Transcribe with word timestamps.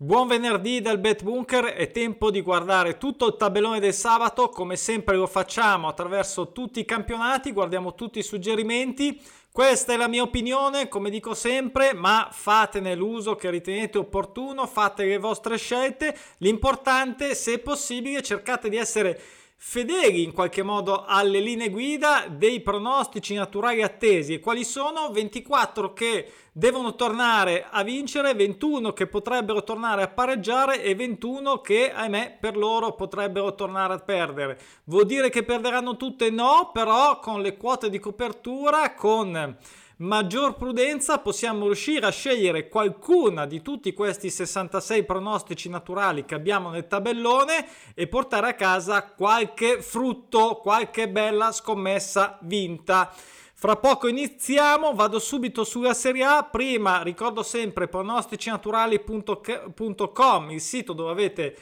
Buon 0.00 0.28
venerdì 0.28 0.80
dal 0.80 1.00
Bet 1.00 1.24
Bunker, 1.24 1.64
è 1.64 1.90
tempo 1.90 2.30
di 2.30 2.40
guardare 2.40 2.98
tutto 2.98 3.26
il 3.26 3.36
tabellone 3.36 3.80
del 3.80 3.92
sabato, 3.92 4.48
come 4.48 4.76
sempre 4.76 5.16
lo 5.16 5.26
facciamo 5.26 5.88
attraverso 5.88 6.52
tutti 6.52 6.78
i 6.78 6.84
campionati, 6.84 7.50
guardiamo 7.50 7.96
tutti 7.96 8.20
i 8.20 8.22
suggerimenti. 8.22 9.20
Questa 9.50 9.92
è 9.94 9.96
la 9.96 10.06
mia 10.06 10.22
opinione, 10.22 10.86
come 10.86 11.10
dico 11.10 11.34
sempre, 11.34 11.94
ma 11.94 12.28
fatene 12.30 12.94
l'uso 12.94 13.34
che 13.34 13.50
ritenete 13.50 13.98
opportuno, 13.98 14.68
fate 14.68 15.04
le 15.04 15.18
vostre 15.18 15.56
scelte. 15.58 16.16
L'importante, 16.36 17.34
se 17.34 17.58
possibile, 17.58 18.22
cercate 18.22 18.68
di 18.68 18.76
essere 18.76 19.20
fedeli 19.60 20.22
in 20.22 20.32
qualche 20.32 20.62
modo 20.62 21.04
alle 21.04 21.40
linee 21.40 21.68
guida 21.68 22.26
dei 22.30 22.60
pronostici 22.60 23.34
naturali 23.34 23.82
attesi 23.82 24.34
e 24.34 24.40
quali 24.40 24.64
sono 24.64 25.10
24 25.10 25.92
che 25.92 26.32
devono 26.52 26.94
tornare 26.94 27.66
a 27.68 27.82
vincere, 27.82 28.34
21 28.34 28.92
che 28.92 29.08
potrebbero 29.08 29.64
tornare 29.64 30.02
a 30.02 30.08
pareggiare 30.08 30.82
e 30.82 30.94
21 30.94 31.60
che 31.60 31.92
ahimè 31.92 32.38
per 32.40 32.56
loro 32.56 32.94
potrebbero 32.94 33.56
tornare 33.56 33.94
a 33.94 33.98
perdere. 33.98 34.58
Vuol 34.84 35.06
dire 35.06 35.28
che 35.28 35.42
perderanno 35.42 35.96
tutte? 35.96 36.30
No, 36.30 36.70
però 36.72 37.18
con 37.18 37.42
le 37.42 37.56
quote 37.56 37.90
di 37.90 37.98
copertura, 37.98 38.94
con 38.94 39.56
maggior 39.98 40.56
prudenza 40.56 41.18
possiamo 41.18 41.66
riuscire 41.66 42.06
a 42.06 42.10
scegliere 42.10 42.68
qualcuna 42.68 43.46
di 43.46 43.62
tutti 43.62 43.92
questi 43.92 44.30
66 44.30 45.04
pronostici 45.04 45.68
naturali 45.68 46.24
che 46.24 46.34
abbiamo 46.34 46.70
nel 46.70 46.86
tabellone 46.86 47.66
e 47.94 48.06
portare 48.06 48.48
a 48.48 48.54
casa 48.54 49.04
qualche 49.04 49.82
frutto, 49.82 50.60
qualche 50.62 51.08
bella 51.08 51.52
scommessa 51.52 52.38
vinta. 52.42 53.12
Fra 53.60 53.74
poco 53.74 54.06
iniziamo, 54.06 54.94
vado 54.94 55.18
subito 55.18 55.64
sulla 55.64 55.92
Serie 55.92 56.22
A. 56.22 56.44
Prima 56.44 57.02
ricordo 57.02 57.42
sempre 57.42 57.88
pronosticinaturali.com, 57.88 60.50
il 60.52 60.60
sito 60.60 60.92
dove 60.92 61.10
avete 61.10 61.56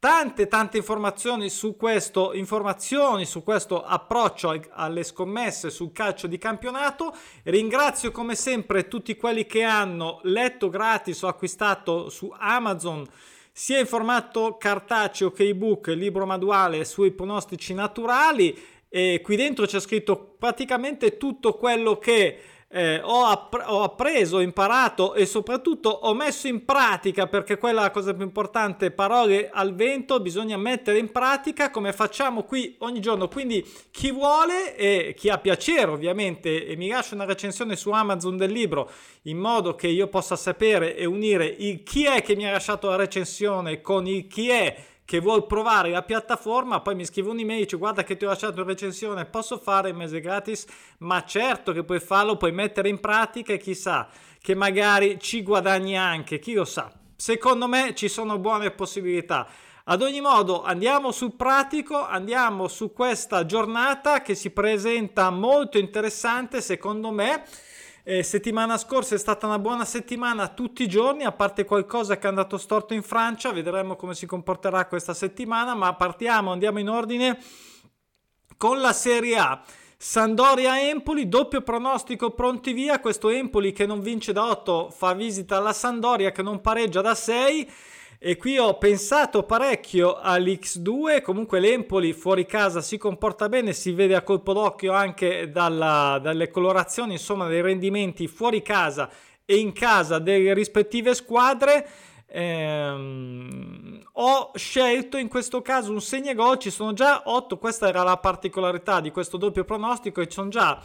tante 0.00 0.48
tante 0.48 0.78
informazioni 0.78 1.50
su 1.50 1.76
questo, 1.76 2.32
informazioni 2.32 3.26
su 3.26 3.42
questo 3.44 3.82
approccio 3.84 4.58
alle 4.70 5.04
scommesse 5.04 5.68
sul 5.68 5.92
calcio 5.92 6.26
di 6.26 6.38
campionato. 6.38 7.14
Ringrazio 7.44 8.10
come 8.10 8.34
sempre 8.34 8.88
tutti 8.88 9.14
quelli 9.14 9.44
che 9.44 9.62
hanno 9.62 10.20
letto 10.22 10.70
gratis 10.70 11.20
o 11.20 11.28
acquistato 11.28 12.08
su 12.08 12.34
Amazon 12.34 13.06
sia 13.52 13.78
in 13.78 13.86
formato 13.86 14.56
cartaceo 14.56 15.32
che 15.32 15.48
ebook, 15.48 15.88
libro 15.88 16.24
manuale 16.24 16.86
sui 16.86 17.10
pronostici 17.10 17.74
naturali. 17.74 18.58
E 18.88 19.20
qui 19.22 19.36
dentro 19.36 19.66
c'è 19.66 19.80
scritto 19.80 20.34
praticamente 20.38 21.18
tutto 21.18 21.52
quello 21.52 21.98
che 21.98 22.40
eh, 22.72 23.00
ho, 23.02 23.24
app- 23.24 23.62
ho, 23.66 23.82
appreso, 23.82 24.36
ho 24.36 24.40
imparato 24.40 25.14
e 25.14 25.26
soprattutto 25.26 25.88
ho 25.88 26.14
messo 26.14 26.46
in 26.46 26.64
pratica 26.64 27.26
perché 27.26 27.58
quella 27.58 27.80
è 27.80 27.82
la 27.84 27.90
cosa 27.90 28.14
più 28.14 28.22
importante, 28.22 28.92
parole 28.92 29.50
al 29.52 29.74
vento, 29.74 30.20
bisogna 30.20 30.56
mettere 30.56 30.98
in 30.98 31.10
pratica 31.10 31.70
come 31.70 31.92
facciamo 31.92 32.44
qui 32.44 32.76
ogni 32.78 33.00
giorno. 33.00 33.26
Quindi 33.26 33.66
chi 33.90 34.12
vuole 34.12 34.76
e 34.76 35.14
chi 35.16 35.28
ha 35.28 35.38
piacere 35.38 35.90
ovviamente 35.90 36.64
e 36.64 36.76
mi 36.76 36.88
lascia 36.88 37.16
una 37.16 37.24
recensione 37.24 37.74
su 37.74 37.90
Amazon 37.90 38.36
del 38.36 38.52
libro 38.52 38.88
in 39.22 39.38
modo 39.38 39.74
che 39.74 39.88
io 39.88 40.06
possa 40.06 40.36
sapere 40.36 40.96
e 40.96 41.04
unire 41.06 41.46
il 41.46 41.82
chi 41.82 42.04
è 42.04 42.22
che 42.22 42.36
mi 42.36 42.46
ha 42.46 42.52
lasciato 42.52 42.88
la 42.88 42.96
recensione 42.96 43.80
con 43.80 44.06
il 44.06 44.28
chi 44.28 44.48
è 44.48 44.89
che 45.10 45.18
vuol 45.18 45.44
provare 45.44 45.90
la 45.90 46.04
piattaforma, 46.04 46.82
poi 46.82 46.94
mi 46.94 47.04
scrive 47.04 47.30
un'email 47.30 47.58
e 47.58 47.62
dice 47.64 47.76
guarda 47.76 48.04
che 48.04 48.16
ti 48.16 48.24
ho 48.24 48.28
lasciato 48.28 48.60
in 48.60 48.66
recensione, 48.68 49.24
posso 49.24 49.58
fare 49.58 49.88
il 49.88 49.96
mese 49.96 50.20
gratis? 50.20 50.64
Ma 50.98 51.24
certo 51.24 51.72
che 51.72 51.82
puoi 51.82 51.98
farlo, 51.98 52.36
puoi 52.36 52.52
mettere 52.52 52.88
in 52.88 53.00
pratica 53.00 53.52
e 53.52 53.58
chissà 53.58 54.06
che 54.40 54.54
magari 54.54 55.18
ci 55.18 55.42
guadagni 55.42 55.98
anche, 55.98 56.38
chi 56.38 56.52
lo 56.52 56.64
sa. 56.64 56.92
Secondo 57.16 57.66
me 57.66 57.92
ci 57.96 58.06
sono 58.06 58.38
buone 58.38 58.70
possibilità. 58.70 59.48
Ad 59.82 60.00
ogni 60.00 60.20
modo 60.20 60.62
andiamo 60.62 61.10
sul 61.10 61.34
pratico, 61.34 62.06
andiamo 62.06 62.68
su 62.68 62.92
questa 62.92 63.44
giornata 63.44 64.22
che 64.22 64.36
si 64.36 64.50
presenta 64.50 65.28
molto 65.30 65.76
interessante 65.76 66.60
secondo 66.60 67.10
me. 67.10 67.42
Eh, 68.02 68.22
settimana 68.22 68.78
scorsa 68.78 69.14
è 69.14 69.18
stata 69.18 69.46
una 69.46 69.58
buona 69.58 69.84
settimana 69.84 70.48
tutti 70.48 70.82
i 70.82 70.88
giorni, 70.88 71.24
a 71.24 71.32
parte 71.32 71.64
qualcosa 71.64 72.16
che 72.16 72.24
è 72.24 72.30
andato 72.30 72.56
storto 72.56 72.94
in 72.94 73.02
Francia, 73.02 73.52
vedremo 73.52 73.94
come 73.94 74.14
si 74.14 74.24
comporterà 74.24 74.86
questa 74.86 75.12
settimana, 75.12 75.74
ma 75.74 75.94
partiamo, 75.94 76.50
andiamo 76.50 76.78
in 76.78 76.88
ordine 76.88 77.38
con 78.56 78.80
la 78.80 78.94
Serie 78.94 79.36
A. 79.36 79.62
Sandoria 79.98 80.80
Empoli, 80.80 81.28
doppio 81.28 81.60
pronostico 81.60 82.30
pronti 82.30 82.72
via, 82.72 83.00
questo 83.00 83.28
Empoli 83.28 83.72
che 83.72 83.84
non 83.84 84.00
vince 84.00 84.32
da 84.32 84.48
8 84.48 84.88
fa 84.88 85.12
visita 85.12 85.58
alla 85.58 85.74
Sandoria 85.74 86.32
che 86.32 86.40
non 86.40 86.62
pareggia 86.62 87.02
da 87.02 87.14
6 87.14 87.70
e 88.22 88.36
qui 88.36 88.58
ho 88.58 88.76
pensato 88.76 89.44
parecchio 89.44 90.18
all'X2, 90.20 91.22
comunque 91.22 91.58
l'Empoli 91.58 92.12
fuori 92.12 92.44
casa 92.44 92.82
si 92.82 92.98
comporta 92.98 93.48
bene, 93.48 93.72
si 93.72 93.92
vede 93.92 94.14
a 94.14 94.20
colpo 94.20 94.52
d'occhio 94.52 94.92
anche 94.92 95.50
dalla, 95.50 96.18
dalle 96.20 96.50
colorazioni, 96.50 97.12
insomma 97.12 97.48
dei 97.48 97.62
rendimenti 97.62 98.28
fuori 98.28 98.60
casa 98.60 99.08
e 99.46 99.56
in 99.56 99.72
casa 99.72 100.18
delle 100.18 100.52
rispettive 100.52 101.14
squadre. 101.14 101.88
Ehm, 102.26 104.02
ho 104.12 104.50
scelto 104.54 105.16
in 105.16 105.28
questo 105.28 105.62
caso 105.62 105.90
un 105.90 106.02
segnagol, 106.02 106.58
ci 106.58 106.70
sono 106.70 106.92
già 106.92 107.22
8, 107.24 107.56
questa 107.56 107.88
era 107.88 108.02
la 108.02 108.18
particolarità 108.18 109.00
di 109.00 109.10
questo 109.10 109.38
doppio 109.38 109.64
pronostico 109.64 110.20
e 110.20 110.26
ci 110.26 110.34
sono 110.34 110.50
già 110.50 110.78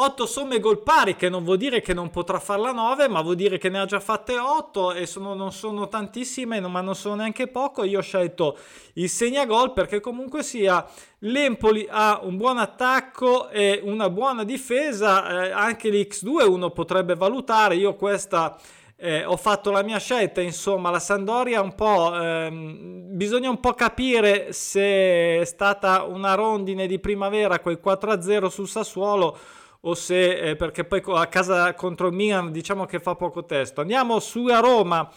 8 0.00 0.26
somme 0.26 0.60
gol 0.60 0.80
pari, 0.80 1.16
che 1.16 1.28
non 1.28 1.42
vuol 1.42 1.56
dire 1.56 1.80
che 1.80 1.92
non 1.92 2.10
potrà 2.10 2.38
farla 2.38 2.70
9, 2.70 3.08
ma 3.08 3.20
vuol 3.20 3.34
dire 3.34 3.58
che 3.58 3.68
ne 3.68 3.80
ha 3.80 3.84
già 3.84 3.98
fatte 3.98 4.38
8 4.38 4.92
e 4.92 5.06
sono, 5.06 5.34
non 5.34 5.50
sono 5.50 5.88
tantissime, 5.88 6.60
ma 6.60 6.80
non 6.80 6.94
sono 6.94 7.16
neanche 7.16 7.48
poco. 7.48 7.82
Io 7.82 7.98
ho 7.98 8.02
scelto 8.02 8.56
il 8.92 9.08
segnagol 9.08 9.72
perché 9.72 9.98
comunque 9.98 10.44
sia 10.44 10.86
l'Empoli 11.20 11.84
ha 11.90 12.20
un 12.22 12.36
buon 12.36 12.58
attacco 12.58 13.48
e 13.48 13.80
una 13.82 14.08
buona 14.08 14.44
difesa, 14.44 15.46
eh, 15.46 15.50
anche 15.50 15.88
l'X2 15.90 16.48
uno 16.48 16.70
potrebbe 16.70 17.16
valutare. 17.16 17.74
Io 17.74 17.96
questa 17.96 18.56
eh, 18.94 19.24
ho 19.24 19.36
fatto 19.36 19.72
la 19.72 19.82
mia 19.82 19.98
scelta, 19.98 20.40
insomma, 20.40 20.90
la 20.90 21.00
Sandoria 21.00 21.60
un 21.60 21.74
po', 21.74 22.14
ehm, 22.14 23.16
bisogna 23.16 23.50
un 23.50 23.58
po' 23.58 23.74
capire 23.74 24.52
se 24.52 25.40
è 25.40 25.44
stata 25.44 26.04
una 26.04 26.34
rondine 26.34 26.86
di 26.86 27.00
primavera 27.00 27.58
quel 27.58 27.80
4-0 27.82 28.46
sul 28.46 28.68
Sassuolo 28.68 29.36
o 29.82 29.94
se 29.94 30.50
eh, 30.50 30.56
perché 30.56 30.84
poi 30.84 31.02
a 31.04 31.26
casa 31.26 31.72
contro 31.74 32.08
il 32.08 32.14
Milan 32.14 32.50
diciamo 32.50 32.84
che 32.84 32.98
fa 32.98 33.14
poco 33.14 33.44
testo. 33.44 33.80
Andiamo 33.80 34.18
sulla 34.18 34.58
Roma, 34.58 35.08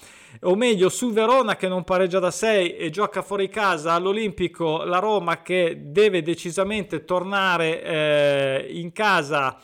o 0.42 0.56
meglio 0.56 0.90
su 0.90 1.12
Verona 1.12 1.56
che 1.56 1.68
non 1.68 1.84
pareggia 1.84 2.20
da 2.20 2.32
6 2.32 2.76
e 2.76 2.90
gioca 2.90 3.22
fuori 3.22 3.50
casa 3.50 3.94
all'Olimpico, 3.94 4.84
la 4.84 5.00
Roma 5.00 5.42
che 5.42 5.78
deve 5.86 6.22
decisamente 6.22 7.06
tornare 7.06 7.84
eh, 7.84 8.68
in 8.70 8.92
casa 8.92 9.58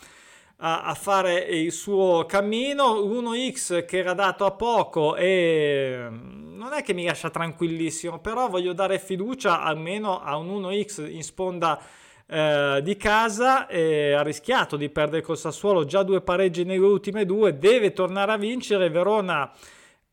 a, 0.58 0.84
a, 0.84 0.94
fare 0.96 1.38
il 1.38 1.72
suo 1.72 2.26
cammino, 2.26 2.96
1x 2.96 3.86
che 3.86 4.00
era 4.00 4.14
dato 4.14 4.46
a 4.46 4.52
poco 4.52 5.16
e 5.16 6.08
non 6.10 6.74
è 6.74 6.82
che 6.82 6.94
mi 6.94 7.06
lascia 7.06 7.30
tranquillissimo, 7.30 8.20
però 8.20 8.50
voglio 8.50 8.74
dare 8.74 8.98
fiducia 8.98 9.62
almeno 9.62 10.20
a 10.20 10.36
un 10.38 10.48
1x 10.64 11.08
in 11.12 11.24
sponda 11.24 11.80
eh, 12.28 12.82
di 12.84 12.96
casa 12.98 13.68
e 13.68 14.14
ha 14.14 14.22
rischiato 14.22 14.76
di 14.76 14.90
perdere 14.90 15.22
col 15.22 15.38
Sassuolo 15.38 15.86
già 15.86 16.04
due 16.04 16.22
pareggi 16.22 16.64
nelle 16.64 16.86
ultime 16.86 17.26
due, 17.26 17.58
deve 17.58 17.94
tornare 17.94 18.34
a 18.34 18.38
vincere, 18.38 18.90
Verona 18.90 19.52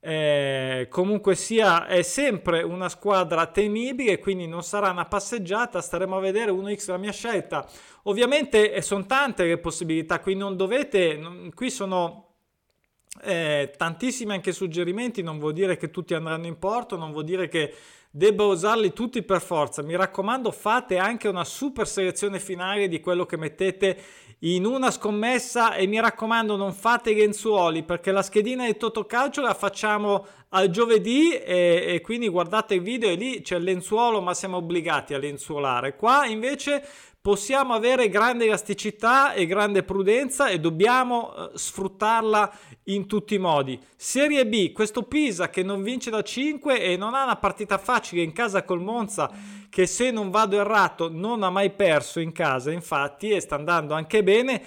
eh, 0.06 0.86
comunque 0.90 1.34
sia 1.34 1.86
è 1.86 2.02
sempre 2.02 2.62
una 2.62 2.90
squadra 2.90 3.46
temibile 3.46 4.18
quindi 4.18 4.46
non 4.46 4.62
sarà 4.62 4.90
una 4.90 5.06
passeggiata 5.06 5.80
staremo 5.80 6.18
a 6.18 6.20
vedere 6.20 6.50
1x 6.50 6.90
la 6.90 6.98
mia 6.98 7.10
scelta. 7.10 7.66
Ovviamente 8.02 8.70
eh, 8.74 8.82
sono 8.82 9.06
tante 9.06 9.44
le 9.44 9.56
possibilità 9.56 10.20
qui 10.20 10.34
non 10.34 10.56
dovete 10.56 11.50
qui 11.54 11.70
sono 11.70 12.33
eh, 13.24 13.72
tantissimi 13.76 14.32
anche 14.32 14.52
suggerimenti 14.52 15.22
non 15.22 15.38
vuol 15.38 15.52
dire 15.52 15.76
che 15.76 15.90
tutti 15.90 16.14
andranno 16.14 16.46
in 16.46 16.58
porto 16.58 16.96
non 16.96 17.12
vuol 17.12 17.24
dire 17.24 17.48
che 17.48 17.74
debba 18.16 18.44
usarli 18.44 18.92
tutti 18.92 19.24
per 19.24 19.40
forza. 19.40 19.82
Mi 19.82 19.96
raccomando, 19.96 20.52
fate 20.52 20.98
anche 20.98 21.26
una 21.26 21.42
super 21.42 21.88
selezione 21.88 22.38
finale 22.38 22.86
di 22.86 23.00
quello 23.00 23.26
che 23.26 23.36
mettete 23.36 23.98
in 24.40 24.66
una 24.66 24.92
scommessa 24.92 25.74
e 25.74 25.86
mi 25.86 25.98
raccomando 26.00 26.54
non 26.54 26.72
fate 26.72 27.10
i 27.10 27.16
lenzuoli 27.16 27.82
perché 27.82 28.12
la 28.12 28.22
schedina 28.22 28.66
di 28.66 28.76
Totocalcio 28.76 29.40
la 29.40 29.54
facciamo 29.54 30.26
al 30.50 30.70
giovedì 30.70 31.32
e, 31.32 31.84
e, 31.88 32.00
quindi 32.02 32.28
guardate 32.28 32.74
il 32.74 32.82
video 32.82 33.08
e 33.08 33.14
lì 33.14 33.40
c'è 33.40 33.56
il 33.56 33.64
lenzuolo 33.64 34.20
ma 34.20 34.32
siamo 34.32 34.58
obbligati 34.58 35.12
a 35.14 35.18
lenzuolare. 35.18 35.96
Qua 35.96 36.26
invece 36.26 36.86
possiamo 37.24 37.72
avere 37.72 38.10
grande 38.10 38.44
elasticità 38.44 39.32
e 39.32 39.46
grande 39.46 39.82
prudenza 39.82 40.48
e 40.48 40.60
dobbiamo 40.60 41.34
eh, 41.34 41.50
sfruttarla 41.54 42.52
in 42.84 43.06
tutti 43.06 43.36
i 43.36 43.38
modi. 43.38 43.80
Serie 43.96 44.46
B, 44.46 44.72
questo 44.72 45.04
Pisa 45.04 45.48
che 45.48 45.62
non 45.62 45.82
vince 45.82 46.10
da 46.10 46.20
5 46.20 46.82
e 46.82 46.98
non 46.98 47.14
ha 47.14 47.24
una 47.24 47.36
partita 47.36 47.78
facile 47.78 48.20
in 48.20 48.34
casa 48.34 48.62
col 48.62 48.82
Monza 48.82 49.30
che 49.70 49.86
se 49.86 50.10
non 50.10 50.28
vado 50.28 50.60
errato 50.60 51.08
non 51.10 51.42
ha 51.42 51.48
mai 51.48 51.70
perso 51.70 52.20
in 52.20 52.30
casa 52.30 52.70
infatti 52.70 53.30
e 53.30 53.40
sta 53.40 53.54
andando 53.54 53.94
anche 53.94 54.22
bene. 54.22 54.62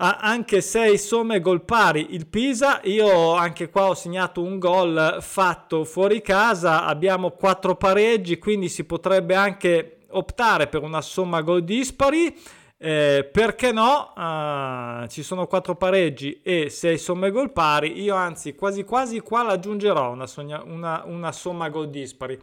ha 0.00 0.16
anche 0.16 0.60
6 0.60 0.98
somme 0.98 1.40
gol 1.40 1.62
pari 1.62 2.08
il 2.10 2.26
Pisa. 2.26 2.80
Io 2.86 3.34
anche 3.34 3.70
qua 3.70 3.90
ho 3.90 3.94
segnato 3.94 4.42
un 4.42 4.58
gol 4.58 5.18
fatto 5.20 5.84
fuori 5.84 6.22
casa, 6.22 6.86
abbiamo 6.86 7.30
4 7.30 7.76
pareggi, 7.76 8.36
quindi 8.40 8.68
si 8.68 8.82
potrebbe 8.82 9.36
anche 9.36 9.97
optare 10.10 10.66
per 10.66 10.82
una 10.82 11.00
somma 11.00 11.40
gol 11.42 11.64
dispari. 11.64 12.36
Eh, 12.80 13.28
perché 13.32 13.72
no? 13.72 14.12
Uh, 14.14 15.08
ci 15.08 15.24
sono 15.24 15.48
4 15.48 15.74
pareggi 15.74 16.40
e 16.42 16.70
6 16.70 16.98
somme 16.98 17.30
gol 17.30 17.50
pari. 17.50 18.00
Io 18.00 18.14
anzi 18.14 18.54
quasi 18.54 18.84
quasi 18.84 19.20
qua 19.20 19.42
l'aggiungerò 19.42 20.12
una, 20.12 20.26
sogna, 20.26 20.62
una, 20.64 21.02
una 21.06 21.32
somma 21.32 21.68
gol 21.70 21.90
dispari. 21.90 22.38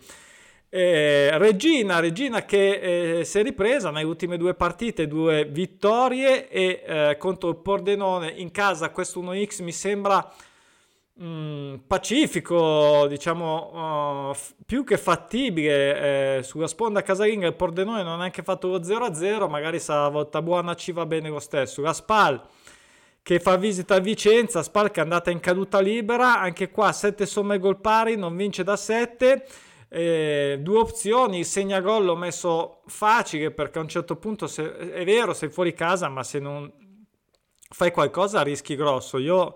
Eh, 0.69 1.37
Regina, 1.37 2.01
Regina 2.01 2.43
che 2.43 3.19
eh, 3.19 3.23
si 3.23 3.39
è 3.39 3.43
ripresa 3.43 3.91
nelle 3.91 4.05
ultime 4.05 4.35
due 4.35 4.55
partite, 4.55 5.07
due 5.07 5.45
vittorie 5.45 6.49
e 6.49 6.83
eh, 6.85 7.17
contro 7.17 7.47
il 7.47 7.55
Pordenone 7.55 8.29
in 8.29 8.51
casa 8.51 8.89
questo 8.89 9.21
1x 9.21 9.63
mi 9.63 9.71
sembra 9.71 10.29
mm, 11.21 11.75
pacifico, 11.87 13.05
diciamo 13.07 14.29
uh, 14.29 14.33
f- 14.33 14.55
più 14.65 14.83
che 14.83 14.97
fattibile. 14.97 16.37
Eh, 16.37 16.43
sulla 16.43 16.67
sponda 16.67 17.01
casalinga 17.01 17.47
il 17.47 17.55
Pordenone 17.55 18.03
non 18.03 18.13
ha 18.13 18.17
neanche 18.17 18.43
fatto 18.43 18.67
lo 18.67 18.79
0-0, 18.79 19.49
magari 19.49 19.79
se 19.79 19.91
la 19.93 20.09
volta 20.09 20.41
buona 20.41 20.75
ci 20.75 20.91
va 20.91 21.05
bene 21.05 21.29
lo 21.29 21.39
stesso. 21.39 21.81
La 21.81 21.93
Spal 21.93 22.41
che 23.21 23.39
fa 23.39 23.55
visita 23.57 23.95
a 23.95 23.99
Vicenza, 23.99 24.61
Spal 24.61 24.91
che 24.91 24.99
è 24.99 25.03
andata 25.03 25.31
in 25.31 25.39
caduta 25.39 25.79
libera, 25.79 26.39
anche 26.39 26.69
qua 26.69 26.91
7 26.91 27.25
somme 27.25 27.57
gol 27.57 27.81
pari, 27.81 28.15
non 28.15 28.35
vince 28.35 28.63
da 28.63 28.75
7 28.75 29.45
eh, 29.89 30.59
due 30.61 30.77
opzioni, 30.77 31.39
il 31.39 31.45
segnagol 31.45 32.03
l'ho 32.03 32.15
messo 32.15 32.81
facile 32.87 33.51
perché 33.51 33.79
a 33.79 33.81
un 33.81 33.87
certo 33.87 34.17
punto 34.17 34.45
se, 34.45 34.91
è 34.91 35.05
vero 35.05 35.33
sei 35.33 35.49
fuori 35.49 35.73
casa 35.73 36.09
ma 36.09 36.21
se 36.21 36.39
non 36.39 36.71
fai 37.69 37.91
qualcosa 37.91 38.41
rischi 38.41 38.75
grosso. 38.75 39.17
Io 39.17 39.55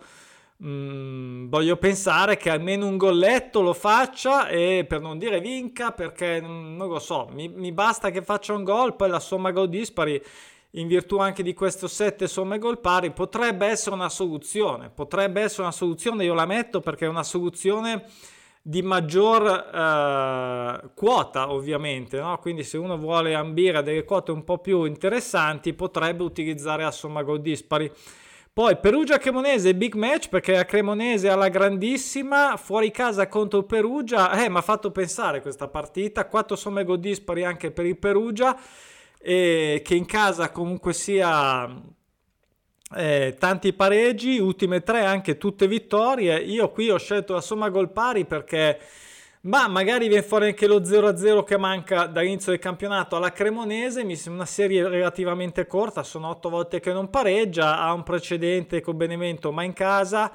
mm, 0.64 1.48
voglio 1.50 1.78
pensare 1.78 2.38
che 2.38 2.50
almeno 2.50 2.88
un 2.88 2.98
golletto 2.98 3.62
lo 3.62 3.74
faccia 3.74 4.48
e 4.48 4.86
per 4.88 5.02
non 5.02 5.18
dire 5.18 5.40
vinca 5.40 5.92
perché 5.92 6.40
non 6.42 6.78
lo 6.78 7.00
so, 7.00 7.28
mi, 7.32 7.48
mi 7.48 7.72
basta 7.72 8.10
che 8.10 8.22
faccia 8.22 8.54
un 8.54 8.64
gol, 8.64 8.96
poi 8.96 9.10
la 9.10 9.20
somma 9.20 9.52
gol 9.52 9.70
dispari 9.70 10.22
in 10.74 10.88
virtù 10.88 11.18
anche 11.18 11.42
di 11.42 11.54
questo 11.54 11.88
7 11.88 12.28
somme 12.28 12.60
gol 12.60 12.80
pari 12.80 13.12
potrebbe 13.12 13.66
essere 13.66 13.96
una 13.96 14.10
soluzione, 14.10 14.90
potrebbe 14.90 15.42
essere 15.42 15.64
una 15.64 15.72
soluzione, 15.72 16.26
io 16.26 16.34
la 16.34 16.46
metto 16.46 16.80
perché 16.80 17.06
è 17.06 17.10
una 17.10 17.24
soluzione 17.24 18.06
di 18.62 18.82
maggior 18.84 19.48
eh, 19.48 20.90
quota 20.94 21.52
ovviamente, 21.52 22.20
no? 22.20 22.38
quindi 22.40 22.64
se 22.64 22.78
uno 22.78 22.98
vuole 22.98 23.34
ambire 23.34 23.80
a 23.80 23.82
delle 23.82 24.04
quote 24.04 24.32
un 24.32 24.44
po' 24.44 24.60
più 24.60 24.84
interessanti 24.84 25.74
potrebbe 25.74 26.24
utilizzare 26.24 26.84
a 26.84 26.92
somma 26.92 27.24
gol 27.24 27.42
dispari. 27.42 27.92
Poi 28.60 28.76
Perugia-Cremonese, 28.76 29.74
big 29.74 29.94
match 29.94 30.28
perché 30.28 30.52
la 30.52 30.66
Cremonese 30.66 31.30
alla 31.30 31.48
grandissima, 31.48 32.58
fuori 32.58 32.92
casa 32.92 33.30
contro 33.30 33.64
Perugia, 33.64 34.32
eh, 34.34 34.50
mi 34.50 34.58
ha 34.58 34.62
fatto 34.62 34.92
pensare 34.92 35.42
questa 35.42 35.70
partita, 35.70 36.26
4 36.26 36.58
somme 36.58 36.84
gol 36.84 37.00
dispari 37.00 37.46
anche 37.46 37.72
per 37.72 37.86
il 37.86 37.98
Perugia, 37.98 38.60
e 39.18 39.82
che 39.82 39.96
in 39.96 40.06
casa 40.06 40.52
comunque 40.52 40.92
sia 40.92 41.74
eh, 42.98 43.38
tanti 43.40 43.72
pareggi, 43.72 44.40
ultime 44.40 44.84
tre 44.84 45.06
anche 45.06 45.38
tutte 45.38 45.66
vittorie. 45.66 46.38
Io 46.40 46.70
qui 46.70 46.90
ho 46.90 46.98
scelto 46.98 47.32
la 47.32 47.42
somma 47.42 47.70
gol 47.70 47.94
pari 47.94 48.26
perché 48.26 48.78
ma 49.41 49.68
magari 49.68 50.07
viene 50.07 50.24
fuori 50.24 50.47
anche 50.47 50.68
lo 50.68 50.81
0-0 50.81 51.44
che 51.44 51.57
manca 51.57 52.07
dall'inizio 52.07 52.51
del 52.51 52.59
campionato 52.59 53.15
alla 53.15 53.31
Cremonese, 53.31 54.03
mi 54.03 54.15
sembra 54.15 54.41
una 54.41 54.50
serie 54.50 54.88
relativamente 54.88 55.65
corta, 55.65 56.03
sono 56.03 56.27
otto 56.27 56.50
volte 56.50 56.80
che 56.80 56.91
non 56.91 57.09
pareggia, 57.09 57.80
ha 57.80 57.94
un 57.94 58.03
precedente 58.03 58.81
con 58.81 58.97
Benevento 58.97 59.51
ma 59.51 59.63
in 59.63 59.74
casa 59.74 60.33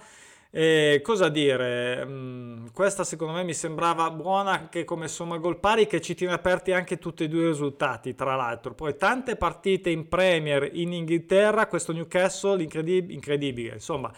e 0.56 1.00
cosa 1.02 1.28
dire? 1.28 2.06
Mm, 2.06 2.66
questa 2.72 3.02
secondo 3.02 3.34
me 3.34 3.42
mi 3.42 3.54
sembrava 3.54 4.08
buona 4.10 4.52
anche 4.52 4.84
come 4.84 5.08
somma 5.08 5.36
gol 5.36 5.58
pari 5.58 5.88
che 5.88 6.00
ci 6.00 6.14
tiene 6.14 6.32
aperti 6.32 6.72
anche 6.72 6.98
tutti 6.98 7.24
e 7.24 7.28
due 7.28 7.42
i 7.42 7.46
risultati, 7.46 8.14
tra 8.14 8.36
l'altro. 8.36 8.72
Poi 8.72 8.96
tante 8.96 9.34
partite 9.34 9.90
in 9.90 10.08
Premier 10.08 10.70
in 10.72 10.92
Inghilterra, 10.92 11.66
questo 11.66 11.92
Newcastle 11.92 12.62
incredib- 12.62 13.10
incredibile, 13.10 13.74
insomma 13.74 14.12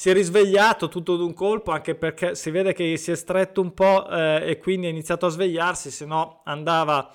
si 0.00 0.08
è 0.08 0.14
risvegliato 0.14 0.88
tutto 0.88 1.16
d'un 1.16 1.34
colpo 1.34 1.72
anche 1.72 1.94
perché 1.94 2.34
si 2.34 2.50
vede 2.50 2.72
che 2.72 2.96
si 2.96 3.10
è 3.10 3.14
stretto 3.14 3.60
un 3.60 3.74
po' 3.74 4.08
eh, 4.08 4.44
e 4.46 4.58
quindi 4.58 4.86
ha 4.86 4.88
iniziato 4.88 5.26
a 5.26 5.28
svegliarsi, 5.28 5.90
se 5.90 6.06
no 6.06 6.40
andava 6.44 7.12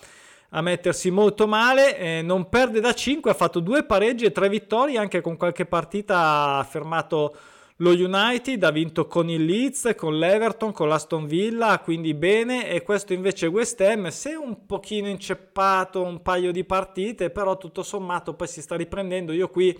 a 0.49 0.61
mettersi 0.61 1.09
molto 1.09 1.47
male, 1.47 1.97
eh, 1.97 2.21
non 2.21 2.47
perde 2.47 2.79
da 2.81 2.93
5, 2.93 3.31
ha 3.31 3.33
fatto 3.33 3.59
due 3.59 3.85
pareggi 3.85 4.25
e 4.25 4.31
tre 4.31 4.49
vittorie, 4.49 4.99
anche 4.99 5.21
con 5.21 5.35
qualche 5.35 5.65
partita 5.65 6.57
ha 6.57 6.63
fermato 6.63 7.35
lo 7.77 7.89
United 7.89 8.63
ha 8.63 8.69
vinto 8.69 9.07
con 9.07 9.31
il 9.31 9.43
Leeds, 9.43 9.95
con 9.97 10.19
l'Everton, 10.19 10.71
con 10.71 10.87
l'Aston 10.87 11.25
Villa, 11.25 11.79
quindi 11.79 12.13
bene, 12.13 12.69
e 12.69 12.83
questo 12.83 13.13
invece 13.13 13.47
West 13.47 13.81
Ham 13.81 14.09
si 14.09 14.29
è 14.29 14.35
un 14.35 14.67
pochino 14.67 15.07
inceppato 15.07 16.03
un 16.03 16.21
paio 16.21 16.51
di 16.51 16.63
partite, 16.63 17.31
però 17.31 17.57
tutto 17.57 17.81
sommato 17.81 18.35
poi 18.35 18.47
si 18.47 18.61
sta 18.61 18.75
riprendendo. 18.75 19.31
Io 19.31 19.49
qui 19.49 19.75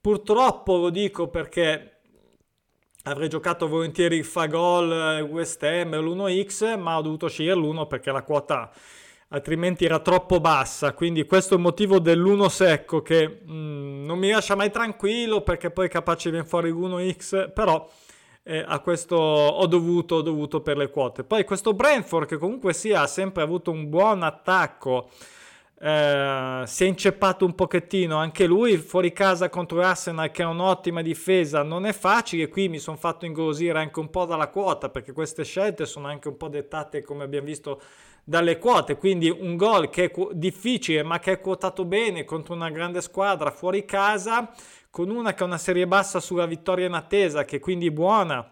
purtroppo 0.00 0.78
lo 0.78 0.88
dico 0.88 1.28
perché 1.28 1.99
avrei 3.04 3.28
giocato 3.28 3.68
volentieri 3.68 4.16
il 4.16 4.24
Fagol 4.24 4.92
eh, 4.92 5.20
West 5.22 5.62
Ham 5.62 5.94
l'1x, 5.94 6.78
ma 6.78 6.98
ho 6.98 7.02
dovuto 7.02 7.28
scegliere 7.28 7.58
l'1 7.58 7.86
perché 7.86 8.10
la 8.12 8.22
quota 8.22 8.70
altrimenti 9.28 9.84
era 9.84 10.00
troppo 10.00 10.40
bassa. 10.40 10.92
Quindi 10.92 11.24
questo 11.24 11.54
è 11.54 11.56
il 11.56 11.62
motivo 11.62 11.98
dell'1 11.98 12.46
secco 12.46 13.02
che 13.02 13.40
mh, 13.44 13.52
mm, 13.52 14.04
non 14.04 14.18
mi 14.18 14.30
lascia 14.30 14.54
mai 14.54 14.70
tranquillo 14.70 15.42
perché 15.42 15.70
poi 15.70 15.88
capace 15.88 16.30
viene 16.30 16.44
fuori 16.44 16.70
l'1x, 16.70 17.52
però 17.52 17.88
eh, 18.42 18.64
a 18.66 18.80
questo 18.80 19.16
ho 19.16 19.66
dovuto, 19.66 20.16
ho 20.16 20.22
dovuto 20.22 20.60
per 20.60 20.76
le 20.76 20.90
quote. 20.90 21.24
Poi 21.24 21.44
questo 21.44 21.72
Brentford 21.72 22.26
che 22.26 22.36
comunque 22.36 22.72
sia 22.72 23.02
ha 23.02 23.06
sempre 23.06 23.42
avuto 23.42 23.70
un 23.70 23.88
buon 23.88 24.22
attacco. 24.22 25.08
Eh, 25.82 26.62
si 26.66 26.84
è 26.84 26.86
inceppato 26.86 27.46
un 27.46 27.54
pochettino 27.54 28.18
anche 28.18 28.44
lui 28.44 28.76
fuori 28.76 29.14
casa 29.14 29.48
contro 29.48 29.80
Arsenal 29.80 30.30
che 30.30 30.42
ha 30.42 30.48
un'ottima 30.48 31.00
difesa 31.00 31.62
non 31.62 31.86
è 31.86 31.94
facile 31.94 32.50
qui 32.50 32.68
mi 32.68 32.78
sono 32.78 32.98
fatto 32.98 33.24
ingolosire 33.24 33.78
anche 33.78 33.98
un 33.98 34.10
po' 34.10 34.26
dalla 34.26 34.48
quota 34.48 34.90
perché 34.90 35.12
queste 35.12 35.42
scelte 35.42 35.86
sono 35.86 36.08
anche 36.08 36.28
un 36.28 36.36
po' 36.36 36.48
dettate 36.48 37.02
come 37.02 37.24
abbiamo 37.24 37.46
visto 37.46 37.80
dalle 38.24 38.58
quote, 38.58 38.96
quindi 38.96 39.28
un 39.30 39.56
gol 39.56 39.90
che 39.90 40.04
è 40.04 40.28
difficile 40.32 41.02
ma 41.02 41.18
che 41.18 41.32
è 41.32 41.40
quotato 41.40 41.84
bene 41.84 42.24
contro 42.24 42.54
una 42.54 42.70
grande 42.70 43.00
squadra 43.00 43.50
fuori 43.50 43.84
casa, 43.84 44.52
con 44.90 45.10
una 45.10 45.34
che 45.34 45.42
ha 45.42 45.46
una 45.46 45.58
serie 45.58 45.86
bassa 45.86 46.20
sulla 46.20 46.46
vittoria 46.46 46.86
in 46.86 46.92
attesa, 46.92 47.44
che 47.44 47.58
quindi 47.58 47.88
è 47.88 47.90
buona, 47.90 48.48